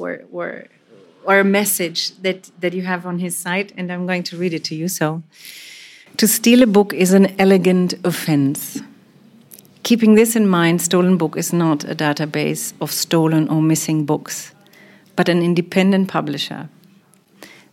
or 1.28 1.40
a 1.40 1.44
message 1.44 2.16
that, 2.22 2.50
that 2.62 2.74
you 2.74 2.84
have 2.84 3.06
on 3.06 3.20
his 3.20 3.38
site, 3.38 3.74
and 3.76 3.92
I'm 3.92 4.08
going 4.08 4.24
to 4.24 4.38
read 4.38 4.54
it 4.54 4.64
to 4.66 4.76
you. 4.76 4.88
So, 4.88 5.22
to 6.16 6.28
steal 6.28 6.64
a 6.64 6.68
book 6.68 6.94
is 6.94 7.12
an 7.12 7.36
elegant 7.38 7.94
offense. 8.06 8.82
Keeping 9.84 10.16
this 10.16 10.38
in 10.38 10.48
mind, 10.48 10.82
Stolen 10.82 11.18
Book 11.18 11.36
is 11.38 11.52
not 11.52 11.84
a 11.84 11.94
database 11.94 12.74
of 12.80 12.92
stolen 12.92 13.50
or 13.50 13.62
missing 13.62 14.06
books, 14.06 14.54
but 15.18 15.28
an 15.28 15.44
independent 15.44 16.08
publisher 16.08 16.70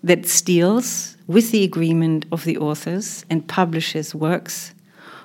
that 0.02 0.26
steals 0.26 1.16
with 1.28 1.52
the 1.52 1.64
agreement 1.64 2.26
of 2.32 2.44
the 2.44 2.58
authors 2.58 3.24
and 3.30 3.46
publishes 3.48 4.14
works 4.14 4.74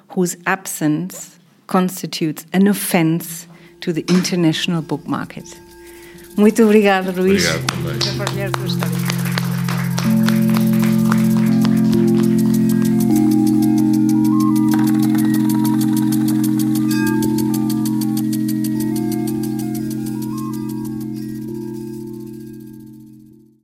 whose 0.10 0.38
absence 0.46 1.40
constitutes 1.68 2.46
an 2.54 2.68
offense 2.68 3.48
to 3.82 3.92
the 3.92 4.06
international 4.08 4.82
book 4.82 5.06
market. 5.08 5.46
Muito 6.40 6.64
obrigada, 6.64 7.12
Luís. 7.12 7.46
Obrigado 7.46 7.66
também. 7.68 9.19